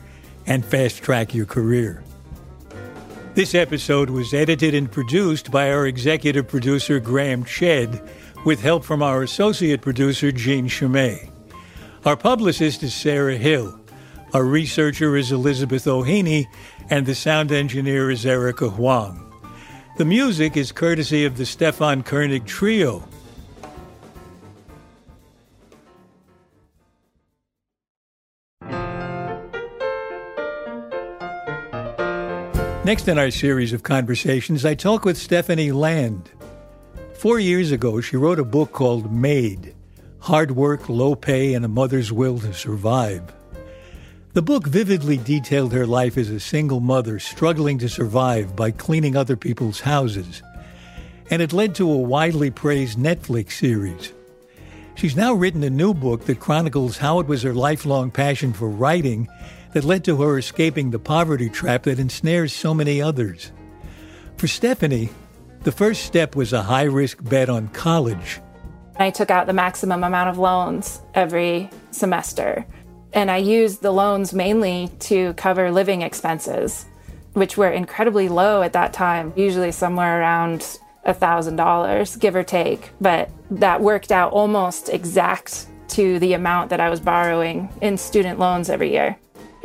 and 0.46 0.66
Fast 0.66 1.04
Track 1.04 1.34
Your 1.34 1.46
Career. 1.46 2.04
This 3.36 3.56
episode 3.56 4.12
was 4.12 4.32
edited 4.32 4.76
and 4.76 4.92
produced 4.92 5.50
by 5.50 5.72
our 5.72 5.88
executive 5.88 6.48
producer, 6.48 7.00
Graham 7.00 7.44
Chedd, 7.44 8.08
with 8.46 8.62
help 8.62 8.84
from 8.84 9.02
our 9.02 9.24
associate 9.24 9.82
producer, 9.82 10.32
Gene 10.32 10.68
Chimay. 10.68 11.32
Our 12.06 12.16
publicist 12.16 12.84
is 12.84 12.94
Sarah 12.94 13.38
Hill. 13.38 13.80
Our 14.36 14.44
researcher 14.44 15.18
is 15.18 15.32
Elizabeth 15.32 15.88
O'Haney, 15.88 16.48
and 16.92 17.08
the 17.08 17.16
sound 17.16 17.52
engineer 17.52 18.12
is 18.12 18.24
Erica 18.24 18.70
Huang. 18.70 19.34
The 19.98 20.06
music 20.06 20.56
is 20.56 20.72
courtesy 20.72 21.26
of 21.26 21.38
the 21.38 21.46
Stefan 21.48 22.04
Koenig 22.04 22.46
Trio. 22.46 23.04
Next 32.86 33.08
in 33.08 33.18
our 33.18 33.32
series 33.32 33.72
of 33.72 33.84
conversations, 33.84 34.66
I 34.66 34.76
talk 34.76 35.06
with 35.06 35.18
Stephanie 35.18 35.72
Land. 35.72 36.30
Four 37.14 37.40
years 37.40 37.72
ago, 37.72 38.02
she 38.02 38.18
wrote 38.18 38.40
a 38.40 38.44
book 38.44 38.74
called 38.74 39.10
Maid 39.10 39.74
Hard 40.20 40.52
Work, 40.52 40.90
Low 40.90 41.16
Pay, 41.16 41.54
and 41.54 41.64
a 41.64 41.70
Mother's 41.70 42.12
Will 42.12 42.40
to 42.40 42.54
Survive. 42.54 43.24
The 44.34 44.42
book 44.42 44.68
vividly 44.68 45.16
detailed 45.16 45.72
her 45.72 45.88
life 45.88 46.18
as 46.18 46.30
a 46.30 46.42
single 46.42 46.82
mother 46.82 47.20
struggling 47.20 47.78
to 47.78 47.88
survive 47.88 48.54
by 48.54 48.72
cleaning 48.72 49.16
other 49.16 49.38
people's 49.38 49.80
houses, 49.80 50.44
and 51.30 51.42
it 51.42 51.54
led 51.54 51.76
to 51.76 51.90
a 51.90 51.98
widely 51.98 52.52
praised 52.52 53.00
Netflix 53.00 53.54
series. 53.54 54.12
She's 54.96 55.16
now 55.16 55.34
written 55.34 55.64
a 55.64 55.70
new 55.70 55.94
book 55.94 56.26
that 56.26 56.42
chronicles 56.42 56.98
how 56.98 57.22
it 57.22 57.28
was 57.28 57.44
her 57.44 57.54
lifelong 57.54 58.12
passion 58.12 58.52
for 58.52 58.70
writing 58.70 59.30
that 59.74 59.84
led 59.84 60.04
to 60.06 60.22
her 60.22 60.38
escaping 60.38 60.92
the 60.92 61.00
poverty 61.00 61.50
trap 61.50 61.84
that 61.84 62.00
ensnares 62.00 62.54
so 62.54 62.74
many 62.74 63.02
others. 63.02 63.52
For 64.38 64.48
Stephanie, 64.48 65.10
the 65.64 65.72
first 65.72 66.06
step 66.06 66.36
was 66.36 66.54
a 66.54 66.64
high 66.64 66.84
risk 66.84 67.24
bet 67.24 67.50
on 67.50 67.68
college. 67.70 68.40
I 68.98 69.10
took 69.10 69.32
out 69.32 69.48
the 69.48 69.54
maximum 69.54 70.04
amount 70.04 70.30
of 70.30 70.38
loans 70.38 71.02
every 71.16 71.70
semester. 71.92 72.66
And 73.14 73.30
I 73.30 73.38
used 73.38 73.82
the 73.82 73.92
loans 73.92 74.34
mainly 74.34 74.90
to 75.02 75.34
cover 75.34 75.72
living 75.72 76.02
expenses, 76.02 76.86
which 77.34 77.58
were 77.58 77.70
incredibly 77.70 78.28
low 78.28 78.62
at 78.62 78.74
that 78.74 78.94
time, 78.94 79.34
usually 79.36 79.72
somewhere 79.72 80.20
around 80.20 80.62
$1,000, 81.06 82.20
give 82.20 82.36
or 82.36 82.44
take. 82.44 82.92
But 83.00 83.30
that 83.52 83.82
worked 83.82 84.12
out 84.12 84.32
almost 84.32 84.90
exact 84.90 85.68
to 85.90 86.18
the 86.20 86.34
amount 86.34 86.70
that 86.72 86.80
I 86.80 86.90
was 86.90 87.00
borrowing 87.00 87.70
in 87.82 87.98
student 87.98 88.40
loans 88.40 88.70
every 88.70 88.92
year. 88.92 89.18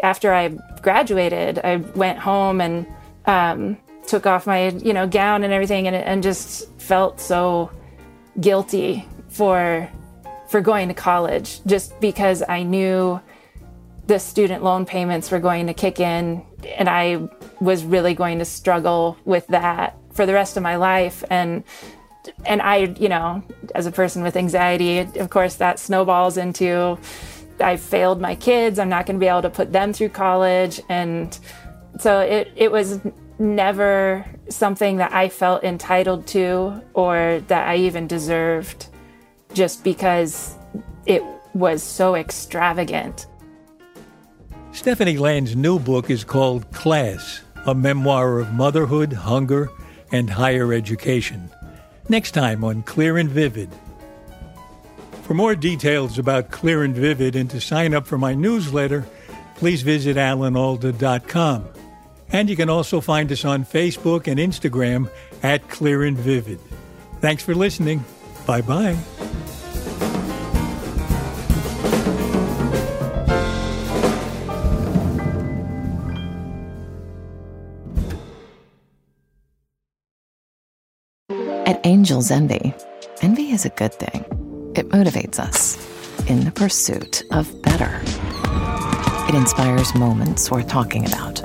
After 0.03 0.33
I 0.33 0.49
graduated, 0.83 1.59
I 1.59 1.77
went 1.77 2.19
home 2.19 2.61
and 2.61 2.87
um, 3.27 3.79
took 4.07 4.27
off 4.27 4.47
my 4.47 4.69
you 4.69 4.93
know 4.93 5.07
gown 5.07 5.45
and 5.45 5.53
everything, 5.53 5.87
and, 5.87 5.97
and 5.97 6.23
just 6.23 6.71
felt 6.81 7.21
so 7.21 7.71
guilty 8.41 9.07
for 9.29 9.89
for 10.49 10.61
going 10.61 10.89
to 10.89 10.95
college, 10.95 11.63
just 11.65 11.99
because 12.01 12.43
I 12.49 12.63
knew 12.63 13.21
the 14.07 14.19
student 14.19 14.65
loan 14.65 14.87
payments 14.87 15.31
were 15.31 15.41
going 15.41 15.67
to 15.67 15.75
kick 15.75 16.01
in, 16.01 16.43
and 16.77 16.89
I 16.89 17.29
was 17.61 17.85
really 17.85 18.15
going 18.15 18.39
to 18.39 18.45
struggle 18.45 19.17
with 19.25 19.47
that 19.49 19.97
for 20.13 20.25
the 20.27 20.33
rest 20.33 20.57
of 20.57 20.63
my 20.63 20.77
life, 20.77 21.23
and 21.29 21.65
and 22.47 22.63
I, 22.63 22.95
you 22.99 23.09
know, 23.09 23.43
as 23.75 23.87
a 23.87 23.93
person 23.93 24.23
with 24.23 24.37
anxiety, 24.37 24.99
of 24.99 25.31
course, 25.31 25.57
that 25.57 25.79
snowballs 25.79 26.37
into 26.37 26.99
I 27.61 27.77
failed 27.77 28.21
my 28.21 28.35
kids. 28.35 28.79
I'm 28.79 28.89
not 28.89 29.07
going 29.07 29.17
to 29.17 29.21
be 29.21 29.29
able 29.29 29.43
to 29.43 29.51
put 29.51 29.73
them 29.73 29.93
through 29.93 30.11
college. 30.11 30.81
And 30.89 31.39
so 31.99 32.21
it, 32.21 32.51
it 32.57 32.73
was 32.73 33.01
never 33.39 34.25
something 34.49 34.97
that 34.97 35.13
I 35.13 35.29
felt 35.29 35.65
entitled 35.65 36.27
to 36.29 36.83
or 36.95 37.43
that 37.49 37.69
I 37.69 37.77
even 37.77 38.07
deserved 38.07 38.89
just 39.55 39.85
because 39.85 40.57
it 41.07 41.23
was 41.55 41.83
so 41.83 42.15
extravagant. 42.15 43.27
Stephanie 44.73 45.19
Land's 45.19 45.57
new 45.57 45.79
book 45.79 46.11
is 46.11 46.25
called 46.25 46.71
Class, 46.73 47.43
a 47.67 47.75
memoir 47.75 48.39
of 48.39 48.53
motherhood, 48.53 49.13
hunger, 49.13 49.71
and 50.13 50.31
higher 50.31 50.73
education. 50.73 51.51
Next 52.09 52.33
time 52.33 52.65
on 52.65 52.83
Clear 52.83 53.19
and 53.19 53.29
Vivid. 53.29 53.71
For 55.29 55.35
more 55.35 55.55
details 55.55 56.19
about 56.19 56.51
Clear 56.51 56.85
and 56.85 56.97
Vivid 56.97 57.37
and 57.37 57.51
to 57.51 57.61
sign 57.61 57.93
up 57.93 58.07
for 58.07 58.17
my 58.17 58.33
newsletter, 58.33 59.05
please 59.57 59.83
visit 59.83 60.17
alanalda.com. 60.17 61.69
And 62.33 62.49
you 62.49 62.57
can 62.57 62.71
also 62.71 63.03
find 63.03 63.31
us 63.31 63.45
on 63.45 63.67
Facebook 63.67 64.27
and 64.27 64.41
Instagram 64.41 65.11
at 65.43 65.69
Clear 65.69 66.05
and 66.05 66.17
Vivid. 66.17 66.59
Thanks 67.21 67.43
for 67.43 67.55
listening. 67.55 68.03
Bye 68.47 68.63
bye. 68.63 68.97
At 81.67 81.85
Angel's 81.85 82.31
Envy, 82.31 82.73
envy 83.21 83.51
is 83.51 83.67
a 83.67 83.69
good 83.69 83.93
thing. 83.93 84.38
It 84.75 84.89
motivates 84.91 85.39
us 85.39 85.77
in 86.29 86.45
the 86.45 86.53
pursuit 86.53 87.23
of 87.31 87.63
better. 87.63 88.01
It 89.29 89.35
inspires 89.35 89.95
moments 89.95 90.51
worth 90.51 90.69
talking 90.69 91.07
about, 91.07 91.43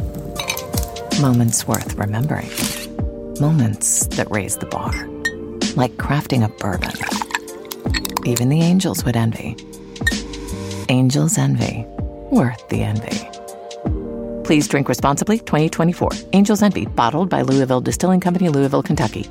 moments 1.20 1.68
worth 1.68 1.96
remembering, 1.96 2.50
moments 3.40 4.08
that 4.08 4.30
raise 4.30 4.58
the 4.58 4.66
bar, 4.68 4.92
like 5.76 5.94
crafting 5.94 6.44
a 6.44 6.50
bourbon. 6.50 6.94
Even 8.26 8.50
the 8.50 8.62
angels 8.62 9.04
would 9.04 9.16
envy. 9.16 9.58
Angel's 10.90 11.38
Envy, 11.38 11.86
worth 12.30 12.68
the 12.70 12.84
envy. 12.84 13.30
Please 14.44 14.68
drink 14.68 14.90
responsibly 14.90 15.40
2024. 15.40 16.10
Angel's 16.34 16.62
Envy, 16.62 16.86
bottled 16.86 17.30
by 17.30 17.42
Louisville 17.42 17.82
Distilling 17.82 18.20
Company, 18.20 18.50
Louisville, 18.50 18.84
Kentucky. 18.84 19.30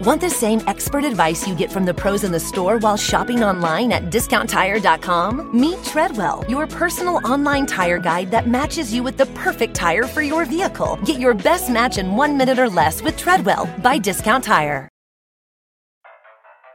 Want 0.00 0.22
the 0.22 0.30
same 0.30 0.62
expert 0.66 1.04
advice 1.04 1.46
you 1.46 1.54
get 1.54 1.70
from 1.70 1.84
the 1.84 1.92
pros 1.92 2.24
in 2.24 2.32
the 2.32 2.40
store 2.40 2.78
while 2.78 2.96
shopping 2.96 3.44
online 3.44 3.92
at 3.92 4.04
discounttire.com? 4.04 5.50
Meet 5.52 5.84
Treadwell, 5.84 6.42
your 6.48 6.66
personal 6.66 7.20
online 7.22 7.66
tire 7.66 7.98
guide 7.98 8.30
that 8.30 8.48
matches 8.48 8.94
you 8.94 9.02
with 9.02 9.18
the 9.18 9.26
perfect 9.26 9.74
tire 9.74 10.04
for 10.04 10.22
your 10.22 10.46
vehicle. 10.46 10.98
Get 11.04 11.20
your 11.20 11.34
best 11.34 11.68
match 11.68 11.98
in 11.98 12.16
one 12.16 12.38
minute 12.38 12.58
or 12.58 12.70
less 12.70 13.02
with 13.02 13.18
Treadwell 13.18 13.68
by 13.82 13.98
Discount 13.98 14.42
Tire. 14.42 14.88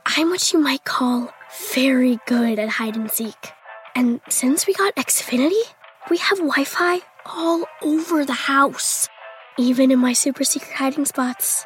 I'm 0.05 0.29
what 0.29 0.53
you 0.53 0.59
might 0.59 0.83
call 0.83 1.33
very 1.73 2.19
good 2.27 2.59
at 2.59 2.69
hide 2.69 2.95
and 2.95 3.09
seek. 3.09 3.53
And 3.95 4.21
since 4.29 4.67
we 4.67 4.75
got 4.75 4.95
Xfinity, 4.97 5.63
we 6.11 6.17
have 6.17 6.37
Wi 6.37 6.63
Fi 6.63 6.99
all 7.25 7.63
over 7.81 8.23
the 8.23 8.33
house, 8.33 9.09
even 9.57 9.89
in 9.89 9.97
my 9.97 10.13
super 10.13 10.43
secret 10.43 10.75
hiding 10.75 11.05
spots. 11.05 11.65